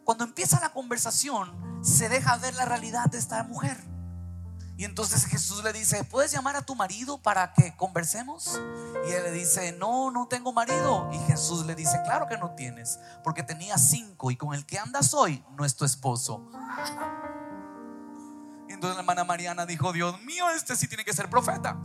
Cuando 0.03 0.23
empieza 0.23 0.59
la 0.59 0.73
conversación, 0.73 1.83
se 1.83 2.09
deja 2.09 2.37
ver 2.37 2.55
la 2.55 2.65
realidad 2.65 3.05
de 3.05 3.19
esta 3.19 3.43
mujer. 3.43 3.92
Y 4.75 4.85
entonces 4.85 5.25
Jesús 5.25 5.63
le 5.63 5.71
dice, 5.71 6.03
¿puedes 6.03 6.31
llamar 6.31 6.55
a 6.55 6.63
tu 6.63 6.75
marido 6.75 7.19
para 7.19 7.53
que 7.53 7.75
conversemos? 7.75 8.59
Y 9.07 9.11
él 9.11 9.23
le 9.23 9.31
dice, 9.31 9.71
no, 9.73 10.09
no 10.09 10.27
tengo 10.27 10.51
marido. 10.51 11.09
Y 11.13 11.19
Jesús 11.27 11.65
le 11.65 11.75
dice, 11.75 12.01
claro 12.03 12.27
que 12.27 12.37
no 12.37 12.55
tienes, 12.55 12.99
porque 13.23 13.43
tenía 13.43 13.77
cinco 13.77 14.31
y 14.31 14.35
con 14.35 14.53
el 14.55 14.65
que 14.65 14.79
andas 14.79 15.13
hoy 15.13 15.43
no 15.55 15.63
es 15.63 15.75
tu 15.75 15.85
esposo. 15.85 16.49
Y 18.67 18.73
entonces 18.73 18.95
la 18.95 19.01
hermana 19.01 19.23
Mariana 19.23 19.67
dijo, 19.67 19.93
Dios 19.93 20.19
mío, 20.21 20.49
este 20.49 20.75
sí 20.75 20.87
tiene 20.87 21.05
que 21.05 21.13
ser 21.13 21.29
profeta. 21.29 21.77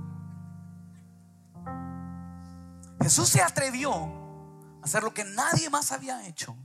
Jesús 3.02 3.28
se 3.28 3.42
atrevió 3.42 3.92
a 4.80 4.84
hacer 4.84 5.02
lo 5.02 5.12
que 5.12 5.24
nadie 5.24 5.68
más 5.68 5.92
había 5.92 6.26
hecho. 6.26 6.56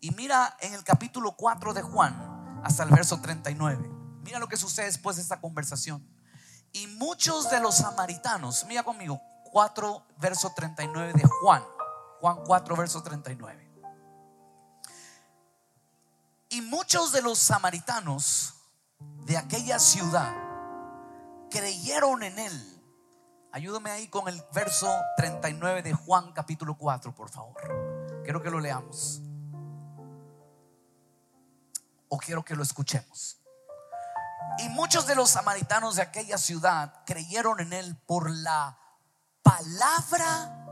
Y 0.00 0.12
mira 0.12 0.56
en 0.60 0.72
el 0.72 0.82
capítulo 0.82 1.36
4 1.36 1.74
de 1.74 1.82
Juan 1.82 2.60
hasta 2.64 2.84
el 2.84 2.90
verso 2.90 3.20
39. 3.20 3.97
Mira 4.22 4.38
lo 4.38 4.48
que 4.48 4.56
sucede 4.56 4.86
después 4.86 5.16
de 5.16 5.22
esta 5.22 5.40
conversación. 5.40 6.06
Y 6.72 6.86
muchos 6.86 7.50
de 7.50 7.60
los 7.60 7.76
samaritanos, 7.76 8.64
mira 8.66 8.82
conmigo, 8.82 9.20
4 9.50 10.06
verso 10.18 10.52
39 10.54 11.12
de 11.14 11.24
Juan. 11.24 11.64
Juan 12.20 12.38
4 12.44 12.76
verso 12.76 13.02
39. 13.02 13.68
Y 16.50 16.60
muchos 16.62 17.12
de 17.12 17.22
los 17.22 17.38
samaritanos 17.38 18.54
de 19.26 19.36
aquella 19.36 19.78
ciudad 19.78 20.34
creyeron 21.50 22.22
en 22.22 22.38
él. 22.38 22.82
Ayúdame 23.52 23.90
ahí 23.90 24.08
con 24.08 24.28
el 24.28 24.42
verso 24.52 24.90
39 25.16 25.82
de 25.82 25.92
Juan 25.92 26.32
capítulo 26.32 26.76
4, 26.76 27.14
por 27.14 27.30
favor. 27.30 28.22
Quiero 28.24 28.42
que 28.42 28.50
lo 28.50 28.60
leamos. 28.60 29.22
O 32.08 32.18
quiero 32.18 32.44
que 32.44 32.54
lo 32.54 32.62
escuchemos. 32.62 33.38
Y 34.58 34.68
muchos 34.70 35.06
de 35.06 35.14
los 35.14 35.30
samaritanos 35.30 35.96
de 35.96 36.02
aquella 36.02 36.36
ciudad 36.36 37.04
creyeron 37.06 37.60
en 37.60 37.72
él 37.72 37.96
por 38.06 38.30
la 38.30 38.78
palabra 39.42 40.66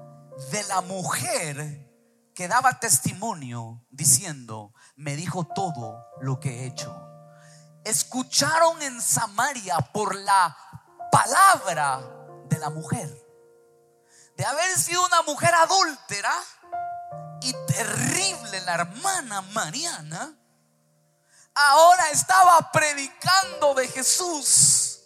de 0.51 0.64
la 0.64 0.81
mujer 0.81 1.87
que 2.35 2.49
daba 2.49 2.79
testimonio 2.81 3.87
diciendo, 3.88 4.75
me 4.96 5.16
dijo 5.16 5.44
todo 5.46 6.05
lo 6.20 6.38
que 6.40 6.61
he 6.61 6.66
hecho. 6.66 6.94
Escucharon 7.85 8.83
en 8.83 9.01
Samaria 9.01 9.79
por 9.79 10.14
la 10.14 10.57
palabra 11.11 12.01
de 12.49 12.59
la 12.59 12.70
mujer. 12.70 13.09
De 14.37 14.44
haber 14.44 14.77
sido 14.79 15.05
una 15.07 15.22
mujer 15.22 15.55
adúltera 15.55 16.33
y 17.40 17.55
terrible 17.66 18.61
la 18.62 18.75
hermana 18.75 19.40
Mariana, 19.40 20.37
ahora 21.57 22.11
estaba 22.11 22.71
predicando 22.71 23.75
de 23.75 23.88
Jesús. 23.88 25.01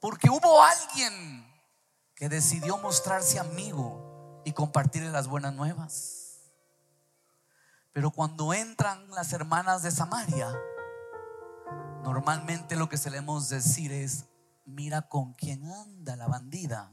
Porque 0.00 0.28
hubo 0.28 0.62
alguien 0.62 1.46
que 2.14 2.28
decidió 2.28 2.76
mostrarse 2.78 3.38
amigo 3.38 4.42
y 4.44 4.52
compartirle 4.52 5.10
las 5.10 5.28
buenas 5.28 5.54
nuevas. 5.54 6.40
Pero 7.92 8.10
cuando 8.10 8.52
entran 8.52 9.08
las 9.10 9.32
hermanas 9.32 9.82
de 9.82 9.90
Samaria, 9.90 10.52
normalmente 12.02 12.76
lo 12.76 12.88
que 12.88 12.96
solemos 12.96 13.48
decir 13.48 13.92
es, 13.92 14.26
mira 14.66 15.02
con 15.02 15.34
quién 15.34 15.64
anda 15.70 16.16
la 16.16 16.26
bandida. 16.26 16.92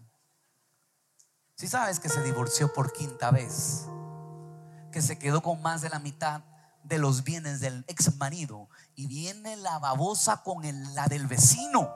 Si 1.56 1.68
sabes 1.68 2.00
que 2.00 2.10
se 2.10 2.24
divorció 2.24 2.74
por 2.74 2.92
quinta 2.92 3.32
vez, 3.32 3.86
que 4.92 5.02
se 5.02 5.20
quedó 5.20 5.42
con 5.42 5.62
más 5.62 5.82
de 5.82 5.90
la 5.90 6.00
mitad 6.00 6.42
de 6.86 7.00
los 7.00 7.24
bienes 7.24 7.60
del 7.60 7.84
ex 7.88 8.16
marido 8.18 8.70
y 8.96 9.08
viene 9.08 9.56
la 9.58 9.80
babosa 9.80 10.44
con 10.44 10.62
la 10.94 11.08
del 11.08 11.28
vecino. 11.28 11.90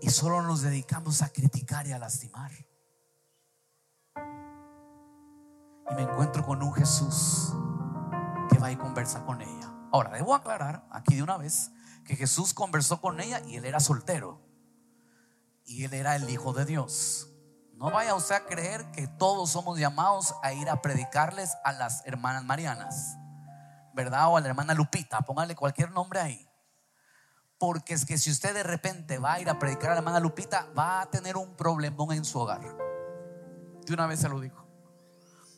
Y 0.00 0.10
solo 0.10 0.42
nos 0.42 0.62
dedicamos 0.62 1.22
a 1.22 1.30
criticar 1.30 1.86
y 1.86 1.92
a 1.92 1.98
lastimar. 1.98 2.52
Y 5.90 5.94
me 5.94 6.02
encuentro 6.02 6.44
con 6.44 6.62
un 6.62 6.74
Jesús 6.74 7.52
que 8.50 8.58
va 8.58 8.70
y 8.70 8.76
conversa 8.76 9.24
con 9.24 9.40
ella. 9.40 9.72
Ahora, 9.92 10.10
debo 10.10 10.34
aclarar 10.34 10.86
aquí 10.90 11.16
de 11.16 11.22
una 11.22 11.38
vez 11.38 11.70
que 12.04 12.16
Jesús 12.16 12.52
conversó 12.52 13.00
con 13.00 13.20
ella 13.20 13.40
y 13.46 13.56
él 13.56 13.64
era 13.64 13.80
soltero. 13.80 14.42
Y 15.64 15.84
él 15.84 15.94
era 15.94 16.14
el 16.16 16.28
Hijo 16.28 16.52
de 16.52 16.64
Dios. 16.64 17.35
No 17.76 17.90
vaya 17.90 18.14
usted 18.14 18.36
a 18.36 18.46
creer 18.46 18.90
que 18.92 19.06
todos 19.06 19.50
somos 19.50 19.78
llamados 19.78 20.34
a 20.42 20.54
ir 20.54 20.70
a 20.70 20.80
predicarles 20.80 21.58
a 21.62 21.72
las 21.72 22.02
hermanas 22.06 22.42
Marianas, 22.42 23.18
¿verdad? 23.92 24.28
O 24.28 24.38
a 24.38 24.40
la 24.40 24.48
hermana 24.48 24.72
Lupita, 24.72 25.20
póngale 25.20 25.54
cualquier 25.54 25.90
nombre 25.90 26.20
ahí. 26.20 26.48
Porque 27.58 27.92
es 27.92 28.06
que 28.06 28.16
si 28.16 28.30
usted 28.30 28.54
de 28.54 28.62
repente 28.62 29.18
va 29.18 29.34
a 29.34 29.40
ir 29.40 29.50
a 29.50 29.58
predicar 29.58 29.90
a 29.90 29.92
la 29.92 29.98
hermana 29.98 30.20
Lupita, 30.20 30.68
va 30.76 31.02
a 31.02 31.10
tener 31.10 31.36
un 31.36 31.54
problemón 31.54 32.12
en 32.12 32.24
su 32.24 32.40
hogar. 32.40 32.62
De 33.84 33.92
una 33.92 34.06
vez 34.06 34.20
se 34.20 34.30
lo 34.30 34.40
dijo. 34.40 34.66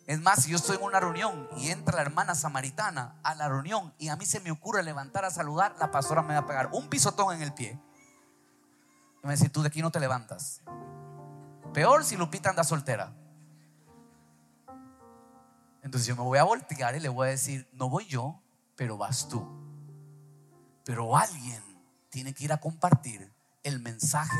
Es 0.09 0.21
más, 0.21 0.43
si 0.43 0.51
yo 0.51 0.57
estoy 0.57 0.77
en 0.77 0.83
una 0.83 0.99
reunión 0.99 1.49
y 1.57 1.71
entra 1.71 1.97
la 1.97 2.03
hermana 2.03 2.35
samaritana 2.35 3.21
a 3.23 3.37
la 3.37 3.49
reunión 3.49 3.95
y 3.97 4.09
a 4.09 4.17
mí 4.17 4.27
se 4.27 4.41
me 4.41 4.51
ocurre 4.51 4.83
levantar 4.83 5.25
a 5.25 5.31
saludar, 5.31 5.77
la 5.79 5.93
pastora 5.93 6.23
me 6.23 6.35
va 6.35 6.41
a 6.41 6.47
pegar 6.47 6.71
un 6.73 6.89
pisotón 6.89 7.37
en 7.37 7.43
el 7.43 7.55
pie. 7.55 7.71
Y 7.71 9.17
me 9.19 9.23
va 9.23 9.29
a 9.29 9.33
decir, 9.33 9.53
tú 9.53 9.63
de 9.63 9.69
aquí 9.69 9.83
no 9.83 9.93
te 9.93 10.01
levantas. 10.01 10.63
Peor 11.73 12.05
si 12.05 12.17
Lupita 12.17 12.51
anda 12.51 12.65
soltera. 12.65 13.15
Entonces 15.83 16.07
yo 16.07 16.17
me 16.17 16.23
voy 16.23 16.39
a 16.39 16.45
voltear 16.45 16.97
y 16.97 17.01
le 17.01 17.09
voy 17.09 17.29
a 17.29 17.31
decir, 17.31 17.69
no 17.73 17.89
voy 17.89 18.07
yo, 18.07 18.43
pero 18.77 18.99
vas 18.99 19.29
tú. 19.29 19.47
Pero 20.85 21.17
alguien 21.17 21.63
tiene 22.11 22.35
que 22.35 22.45
ir 22.45 22.53
a 22.53 22.61
compartir 22.61 23.33
el 23.63 23.81
mensaje 23.81 24.39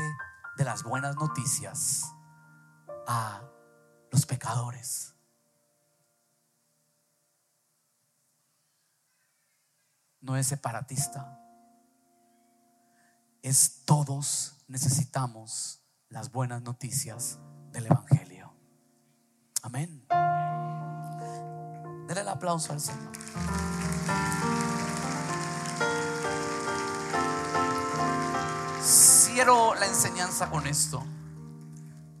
de 0.57 0.63
las 0.63 0.83
buenas 0.83 1.15
noticias 1.15 2.13
a 3.07 3.41
los 4.11 4.25
pecadores. 4.25 5.15
No 10.21 10.35
es 10.35 10.47
separatista. 10.47 11.39
Es 13.41 13.83
todos 13.85 14.63
necesitamos 14.67 15.78
las 16.09 16.31
buenas 16.31 16.63
noticias 16.63 17.39
del 17.71 17.85
Evangelio. 17.85 18.51
Amén. 19.61 20.05
Denle 22.07 22.21
el 22.21 22.27
aplauso 22.27 22.73
al 22.73 22.81
Señor. 22.81 23.11
Cierro 28.81 29.75
la 29.75 29.85
enseñanza 29.85 30.49
con 30.49 30.65
esto. 30.65 31.03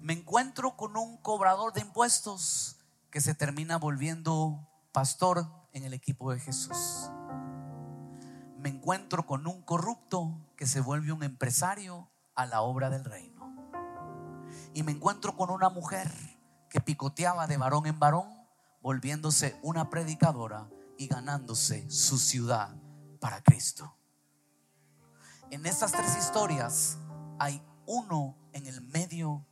Me 0.01 0.13
encuentro 0.13 0.77
con 0.77 0.95
un 0.95 1.17
cobrador 1.17 1.73
de 1.73 1.81
impuestos 1.81 2.77
que 3.09 3.21
se 3.21 3.33
termina 3.33 3.77
volviendo 3.77 4.67
pastor 4.91 5.47
en 5.73 5.83
el 5.83 5.95
equipo 5.95 6.31
de 6.31 6.39
Jesús. 6.39 7.09
Me 8.59 8.69
encuentro 8.69 9.25
con 9.25 9.47
un 9.47 9.63
corrupto 9.63 10.37
que 10.55 10.67
se 10.67 10.79
vuelve 10.79 11.11
un 11.11 11.23
empresario 11.23 12.11
a 12.35 12.45
la 12.45 12.61
obra 12.61 12.91
del 12.91 13.03
reino 13.03 13.38
y 14.73 14.83
me 14.83 14.91
encuentro 14.91 15.35
con 15.35 15.49
una 15.49 15.69
mujer 15.69 16.11
que 16.69 16.81
picoteaba 16.81 17.47
de 17.47 17.57
varón 17.57 17.87
en 17.87 17.99
varón, 17.99 18.27
volviéndose 18.81 19.59
una 19.61 19.89
predicadora 19.89 20.69
y 20.97 21.07
ganándose 21.07 21.89
su 21.89 22.17
ciudad 22.17 22.75
para 23.19 23.41
Cristo. 23.41 23.95
En 25.51 25.65
estas 25.65 25.91
tres 25.91 26.15
historias 26.17 26.97
hay 27.39 27.63
uno 27.85 28.37
en 28.53 28.67
el 28.67 28.81
medio 28.81 29.45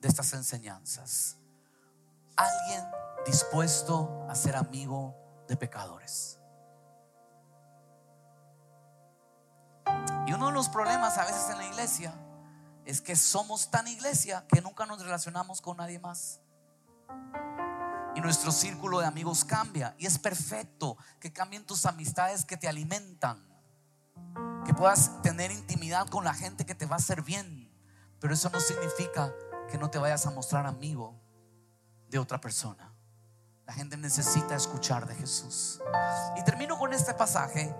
de 0.00 0.08
estas 0.08 0.32
enseñanzas. 0.32 1.36
Alguien 2.36 2.84
dispuesto 3.26 4.26
a 4.28 4.34
ser 4.34 4.56
amigo 4.56 5.14
de 5.48 5.56
pecadores. 5.56 6.38
Y 10.26 10.32
uno 10.32 10.46
de 10.46 10.52
los 10.52 10.68
problemas 10.68 11.18
a 11.18 11.24
veces 11.24 11.50
en 11.50 11.58
la 11.58 11.66
iglesia 11.66 12.14
es 12.84 13.00
que 13.00 13.16
somos 13.16 13.70
tan 13.70 13.86
iglesia 13.86 14.46
que 14.48 14.60
nunca 14.60 14.86
nos 14.86 15.02
relacionamos 15.02 15.60
con 15.60 15.76
nadie 15.76 15.98
más. 15.98 16.40
Y 18.14 18.20
nuestro 18.20 18.52
círculo 18.52 19.00
de 19.00 19.06
amigos 19.06 19.44
cambia. 19.44 19.94
Y 19.98 20.06
es 20.06 20.18
perfecto 20.18 20.96
que 21.20 21.32
cambien 21.32 21.64
tus 21.64 21.86
amistades 21.86 22.44
que 22.44 22.56
te 22.56 22.68
alimentan. 22.68 23.46
Que 24.66 24.74
puedas 24.74 25.22
tener 25.22 25.50
intimidad 25.50 26.08
con 26.08 26.24
la 26.24 26.34
gente 26.34 26.66
que 26.66 26.74
te 26.74 26.86
va 26.86 26.96
a 26.96 26.98
hacer 26.98 27.22
bien. 27.22 27.70
Pero 28.20 28.34
eso 28.34 28.50
no 28.50 28.60
significa 28.60 29.32
que 29.70 29.78
no 29.78 29.90
te 29.90 29.98
vayas 29.98 30.26
a 30.26 30.30
mostrar 30.30 30.66
amigo 30.66 31.18
de 32.08 32.18
otra 32.18 32.40
persona. 32.40 32.92
La 33.64 33.72
gente 33.72 33.96
necesita 33.96 34.54
escuchar 34.54 35.06
de 35.06 35.14
Jesús. 35.14 35.80
Y 36.36 36.44
termino 36.44 36.78
con 36.78 36.92
este 36.92 37.14
pasaje. 37.14 37.74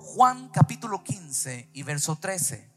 Juan 0.00 0.48
capítulo 0.48 1.04
15 1.04 1.70
y 1.72 1.82
verso 1.82 2.16
13. 2.16 2.75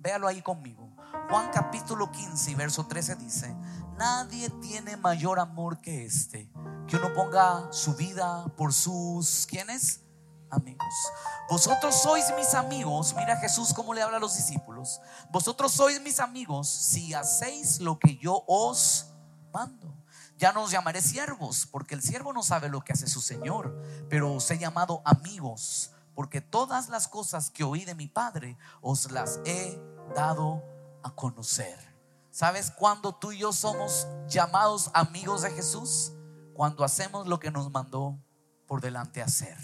Véalo 0.00 0.26
ahí 0.26 0.40
conmigo. 0.40 0.88
Juan 1.28 1.50
capítulo 1.52 2.10
15 2.10 2.50
y 2.50 2.54
verso 2.54 2.86
13 2.86 3.16
dice, 3.16 3.54
nadie 3.98 4.48
tiene 4.48 4.96
mayor 4.96 5.38
amor 5.38 5.80
que 5.82 6.06
este, 6.06 6.50
que 6.88 6.96
uno 6.96 7.12
ponga 7.12 7.70
su 7.70 7.94
vida 7.94 8.46
por 8.56 8.72
sus, 8.72 9.46
¿quiénes? 9.46 10.00
Amigos. 10.50 10.94
Vosotros 11.50 11.94
sois 11.94 12.24
mis 12.34 12.54
amigos, 12.54 13.14
mira 13.14 13.36
Jesús 13.36 13.74
cómo 13.74 13.92
le 13.92 14.00
habla 14.00 14.16
a 14.16 14.20
los 14.20 14.36
discípulos. 14.36 15.02
Vosotros 15.30 15.70
sois 15.70 16.00
mis 16.00 16.18
amigos 16.18 16.68
si 16.68 17.12
hacéis 17.12 17.78
lo 17.80 17.98
que 17.98 18.16
yo 18.16 18.42
os 18.48 19.12
mando. 19.52 19.94
Ya 20.38 20.52
no 20.52 20.62
os 20.62 20.70
llamaré 20.70 21.02
siervos, 21.02 21.66
porque 21.66 21.94
el 21.94 22.00
siervo 22.00 22.32
no 22.32 22.42
sabe 22.42 22.70
lo 22.70 22.80
que 22.80 22.94
hace 22.94 23.06
su 23.06 23.20
Señor, 23.20 23.78
pero 24.08 24.34
os 24.34 24.50
he 24.50 24.58
llamado 24.58 25.02
amigos 25.04 25.90
porque 26.20 26.42
todas 26.42 26.90
las 26.90 27.08
cosas 27.08 27.48
que 27.48 27.64
oí 27.64 27.86
de 27.86 27.94
mi 27.94 28.06
Padre 28.06 28.58
os 28.82 29.10
las 29.10 29.40
he 29.46 29.80
dado 30.14 30.62
a 31.02 31.14
conocer. 31.14 31.78
¿Sabes 32.30 32.70
cuándo 32.70 33.14
tú 33.14 33.32
y 33.32 33.38
yo 33.38 33.54
somos 33.54 34.06
llamados 34.28 34.90
amigos 34.92 35.40
de 35.40 35.50
Jesús? 35.50 36.12
Cuando 36.52 36.84
hacemos 36.84 37.26
lo 37.26 37.40
que 37.40 37.50
nos 37.50 37.70
mandó 37.70 38.18
por 38.66 38.82
delante 38.82 39.22
hacer. 39.22 39.56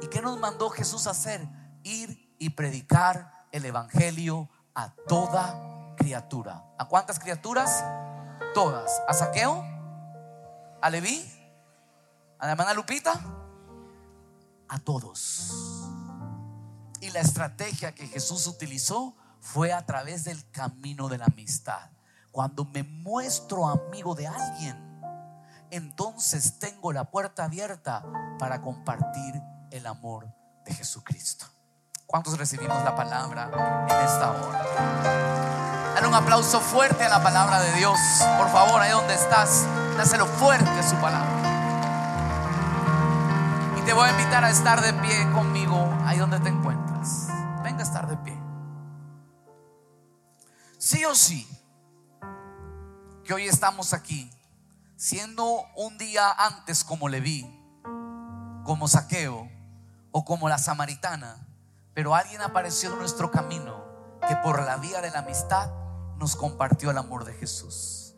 ¿Y 0.00 0.06
qué 0.06 0.22
nos 0.22 0.40
mandó 0.40 0.70
Jesús 0.70 1.06
hacer? 1.06 1.46
Ir 1.82 2.34
y 2.38 2.48
predicar 2.48 3.46
el 3.52 3.66
Evangelio 3.66 4.48
a 4.74 4.94
toda 5.06 5.94
criatura. 5.98 6.64
¿A 6.78 6.88
cuántas 6.88 7.18
criaturas? 7.18 7.84
Todas. 8.54 9.02
¿A 9.06 9.12
Saqueo? 9.12 9.62
¿A 10.80 10.88
Leví? 10.88 11.30
¿A 12.38 12.46
la 12.46 12.52
hermana 12.52 12.72
Lupita? 12.72 13.20
A 14.68 14.78
todos. 14.78 15.73
Y 17.04 17.10
la 17.10 17.20
estrategia 17.20 17.94
que 17.94 18.06
Jesús 18.06 18.46
utilizó 18.46 19.14
fue 19.38 19.74
a 19.74 19.84
través 19.84 20.24
del 20.24 20.50
camino 20.50 21.10
de 21.10 21.18
la 21.18 21.26
amistad. 21.26 21.90
Cuando 22.30 22.64
me 22.64 22.82
muestro 22.82 23.68
amigo 23.68 24.14
de 24.14 24.26
alguien, 24.26 25.02
entonces 25.70 26.58
tengo 26.58 26.94
la 26.94 27.04
puerta 27.10 27.44
abierta 27.44 28.02
para 28.38 28.62
compartir 28.62 29.34
el 29.70 29.84
amor 29.86 30.34
de 30.64 30.72
Jesucristo. 30.72 31.44
¿Cuántos 32.06 32.38
recibimos 32.38 32.82
la 32.84 32.96
palabra 32.96 33.50
en 33.86 34.06
esta 34.06 34.30
hora? 34.30 34.64
Dale 35.94 36.08
un 36.08 36.14
aplauso 36.14 36.58
fuerte 36.58 37.04
a 37.04 37.10
la 37.10 37.22
palabra 37.22 37.60
de 37.60 37.74
Dios. 37.74 37.98
Por 38.38 38.48
favor, 38.48 38.80
ahí 38.80 38.92
donde 38.92 39.12
estás, 39.12 39.66
dáselo 39.98 40.24
fuerte 40.24 40.70
a 40.70 40.88
su 40.88 40.96
palabra. 40.96 41.50
Y 43.76 43.82
te 43.82 43.92
voy 43.92 44.08
a 44.08 44.12
invitar 44.12 44.42
a 44.42 44.48
estar 44.48 44.80
de 44.80 44.94
pie 44.94 45.30
conmigo 45.32 45.86
ahí 46.06 46.16
donde 46.16 46.40
te 46.40 46.48
encuentras. 46.48 46.83
Sí 51.04 51.10
o 51.10 51.14
sí, 51.14 51.46
que 53.24 53.34
hoy 53.34 53.46
estamos 53.46 53.92
aquí, 53.92 54.30
siendo 54.96 55.66
un 55.76 55.98
día 55.98 56.32
antes 56.32 56.82
como 56.82 57.10
Leví, 57.10 57.44
como 58.64 58.88
Saqueo 58.88 59.46
o 60.12 60.24
como 60.24 60.48
la 60.48 60.56
Samaritana, 60.56 61.46
pero 61.92 62.14
alguien 62.14 62.40
apareció 62.40 62.90
en 62.90 63.00
nuestro 63.00 63.30
camino 63.30 63.84
que 64.26 64.34
por 64.36 64.62
la 64.62 64.78
vía 64.78 65.02
de 65.02 65.10
la 65.10 65.18
amistad 65.18 65.70
nos 66.16 66.36
compartió 66.36 66.90
el 66.90 66.96
amor 66.96 67.26
de 67.26 67.34
Jesús. 67.34 68.14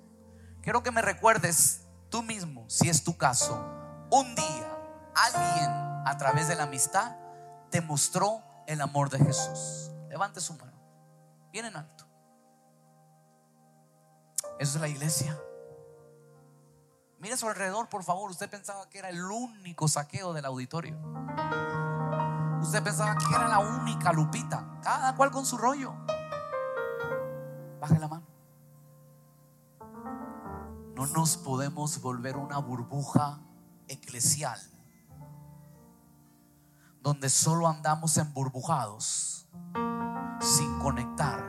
Quiero 0.63 0.85
que 0.85 0.93
me 0.93 1.03
recuerdes 1.03 1.89
tú 2.09 2.23
mismo, 2.23 2.67
si 2.71 2.89
es 2.89 3.03
tu 3.03 3.17
caso, 3.17 3.67
un 4.13 4.33
día 4.37 4.79
alguien 5.17 5.71
a 6.07 6.17
través 6.19 6.47
de 6.47 6.55
la 6.55 6.63
amistad 6.63 7.17
te 7.69 7.81
mostró 7.81 8.45
el 8.69 8.81
amor 8.81 9.11
de 9.11 9.19
Jesús? 9.19 9.91
Levante 10.09 10.41
su 10.41 10.55
mano. 10.55 10.79
Bien 11.51 11.65
en 11.65 11.75
alto. 11.75 12.06
Eso 14.59 14.77
es 14.77 14.81
la 14.81 14.89
iglesia. 14.89 15.39
Mire 17.19 17.35
a 17.35 17.37
su 17.37 17.49
alrededor, 17.49 17.89
por 17.89 18.05
favor. 18.05 18.31
Usted 18.31 18.49
pensaba 18.49 18.89
que 18.89 18.99
era 18.99 19.09
el 19.09 19.23
único 19.23 19.89
saqueo 19.89 20.33
del 20.33 20.45
auditorio. 20.45 20.97
Usted 22.61 22.83
pensaba 22.83 23.17
que 23.17 23.35
era 23.35 23.49
la 23.49 23.59
única 23.59 24.13
lupita. 24.13 24.81
Cada 24.83 25.15
cual 25.15 25.31
con 25.31 25.47
su 25.47 25.57
rollo. 25.57 25.95
Baje 27.81 27.99
la 27.99 28.09
mano. 28.09 28.27
No 30.95 31.07
nos 31.07 31.37
podemos 31.37 32.01
volver 32.01 32.37
una 32.37 32.59
burbuja 32.59 33.41
eclesial 33.89 34.59
donde 37.07 37.29
solo 37.29 37.69
andamos 37.69 38.17
emburbujados 38.17 39.47
sin 40.41 40.77
conectar 40.81 41.41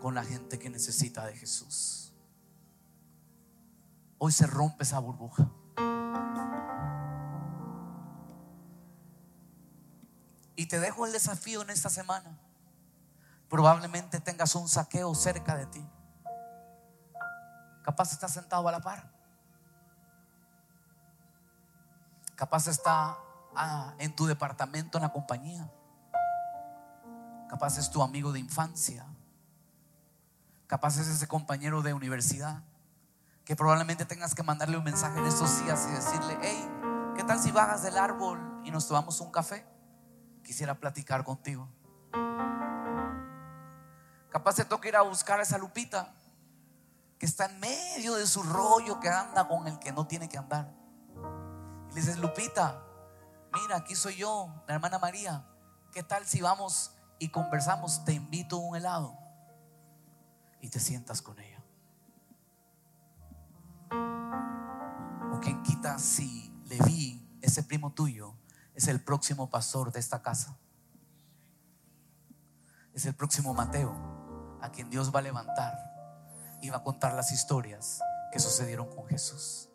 con 0.00 0.16
la 0.16 0.24
gente 0.24 0.58
que 0.58 0.68
necesita 0.68 1.24
de 1.24 1.36
Jesús. 1.36 2.03
Hoy 4.26 4.32
se 4.32 4.46
rompe 4.46 4.84
esa 4.84 5.00
burbuja. 5.00 5.50
Y 10.56 10.64
te 10.64 10.80
dejo 10.80 11.04
el 11.04 11.12
desafío 11.12 11.60
en 11.60 11.68
esta 11.68 11.90
semana. 11.90 12.38
Probablemente 13.50 14.20
tengas 14.20 14.54
un 14.54 14.66
saqueo 14.66 15.14
cerca 15.14 15.56
de 15.56 15.66
ti. 15.66 15.86
Capaz 17.82 18.12
está 18.12 18.26
sentado 18.26 18.66
a 18.66 18.72
la 18.72 18.80
par. 18.80 19.12
Capaz 22.34 22.68
está 22.68 23.18
ah, 23.54 23.92
en 23.98 24.16
tu 24.16 24.24
departamento 24.24 24.96
en 24.96 25.02
la 25.02 25.12
compañía. 25.12 25.70
Capaz 27.50 27.76
es 27.76 27.90
tu 27.90 28.02
amigo 28.02 28.32
de 28.32 28.40
infancia. 28.40 29.04
Capaz 30.66 30.96
es 30.96 31.08
ese 31.08 31.28
compañero 31.28 31.82
de 31.82 31.92
universidad 31.92 32.62
que 33.44 33.56
probablemente 33.56 34.04
tengas 34.06 34.34
que 34.34 34.42
mandarle 34.42 34.78
un 34.78 34.84
mensaje 34.84 35.18
en 35.18 35.26
estos 35.26 35.62
días 35.62 35.86
y 35.90 35.92
decirle, 35.92 36.38
hey, 36.40 36.68
¿qué 37.14 37.24
tal 37.24 37.38
si 37.38 37.50
bajas 37.50 37.82
del 37.82 37.98
árbol 37.98 38.62
y 38.64 38.70
nos 38.70 38.88
tomamos 38.88 39.20
un 39.20 39.30
café? 39.30 39.66
Quisiera 40.42 40.74
platicar 40.74 41.24
contigo. 41.24 41.68
Capaz 44.30 44.56
te 44.56 44.64
toca 44.64 44.88
ir 44.88 44.96
a 44.96 45.02
buscar 45.02 45.40
a 45.40 45.42
esa 45.42 45.58
Lupita 45.58 46.12
que 47.18 47.26
está 47.26 47.46
en 47.46 47.60
medio 47.60 48.14
de 48.16 48.26
su 48.26 48.42
rollo 48.42 48.98
que 48.98 49.08
anda 49.08 49.46
con 49.46 49.68
el 49.68 49.78
que 49.78 49.92
no 49.92 50.06
tiene 50.06 50.28
que 50.28 50.38
andar. 50.38 50.72
Y 51.90 51.94
le 51.94 52.00
dices, 52.00 52.18
Lupita, 52.18 52.82
mira, 53.52 53.76
aquí 53.76 53.94
soy 53.94 54.16
yo, 54.16 54.64
la 54.66 54.74
hermana 54.74 54.98
María. 54.98 55.46
¿Qué 55.92 56.02
tal 56.02 56.26
si 56.26 56.40
vamos 56.40 56.96
y 57.18 57.28
conversamos? 57.28 58.04
Te 58.04 58.12
invito 58.12 58.56
a 58.56 58.60
un 58.60 58.76
helado 58.76 59.16
y 60.60 60.68
te 60.70 60.80
sientas 60.80 61.22
con 61.22 61.38
ella. 61.38 61.53
O 65.32 65.40
quien 65.40 65.62
quita 65.62 65.98
si 65.98 66.52
Leví, 66.68 67.24
ese 67.42 67.62
primo 67.62 67.92
tuyo, 67.92 68.34
es 68.74 68.88
el 68.88 69.00
próximo 69.00 69.50
pastor 69.50 69.92
de 69.92 70.00
esta 70.00 70.22
casa. 70.22 70.56
Es 72.94 73.06
el 73.06 73.14
próximo 73.14 73.54
Mateo, 73.54 73.92
a 74.60 74.70
quien 74.70 74.90
Dios 74.90 75.14
va 75.14 75.18
a 75.18 75.22
levantar 75.22 75.74
y 76.62 76.70
va 76.70 76.78
a 76.78 76.82
contar 76.82 77.14
las 77.14 77.32
historias 77.32 78.00
que 78.32 78.38
sucedieron 78.38 78.88
con 78.94 79.06
Jesús. 79.06 79.68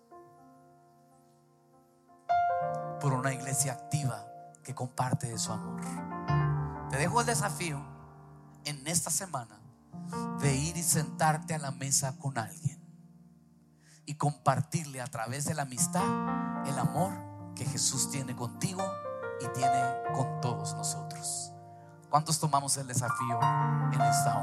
Por 2.99 3.13
una 3.13 3.33
iglesia 3.33 3.73
activa 3.73 4.25
que 4.63 4.73
comparte 4.73 5.27
de 5.27 5.37
su 5.37 5.51
amor. 5.51 5.81
Te 6.89 6.97
dejo 6.97 7.21
el 7.21 7.27
desafío 7.27 7.81
en 8.65 8.85
esta 8.87 9.09
semana 9.09 9.59
de 10.41 10.55
ir 10.55 10.75
y 10.75 10.83
sentarte 10.83 11.53
a 11.53 11.59
la 11.59 11.71
mesa 11.71 12.17
con 12.17 12.37
alguien 12.37 12.78
y 14.09 14.15
compartirle 14.15 15.01
a 15.01 15.05
través 15.05 15.45
de 15.45 15.53
la 15.53 15.61
amistad 15.61 16.01
el 16.65 16.79
amor 16.79 17.13
que 17.55 17.63
Jesús 17.63 18.09
tiene 18.09 18.35
contigo 18.35 18.81
y 19.39 19.47
tiene 19.49 19.83
con 20.15 20.41
todos 20.41 20.73
nosotros. 20.73 21.51
¿Cuántos 22.09 22.39
tomamos 22.39 22.75
el 22.77 22.87
desafío 22.87 23.39
en 23.93 24.01
esta 24.01 24.35
hora? 24.35 24.38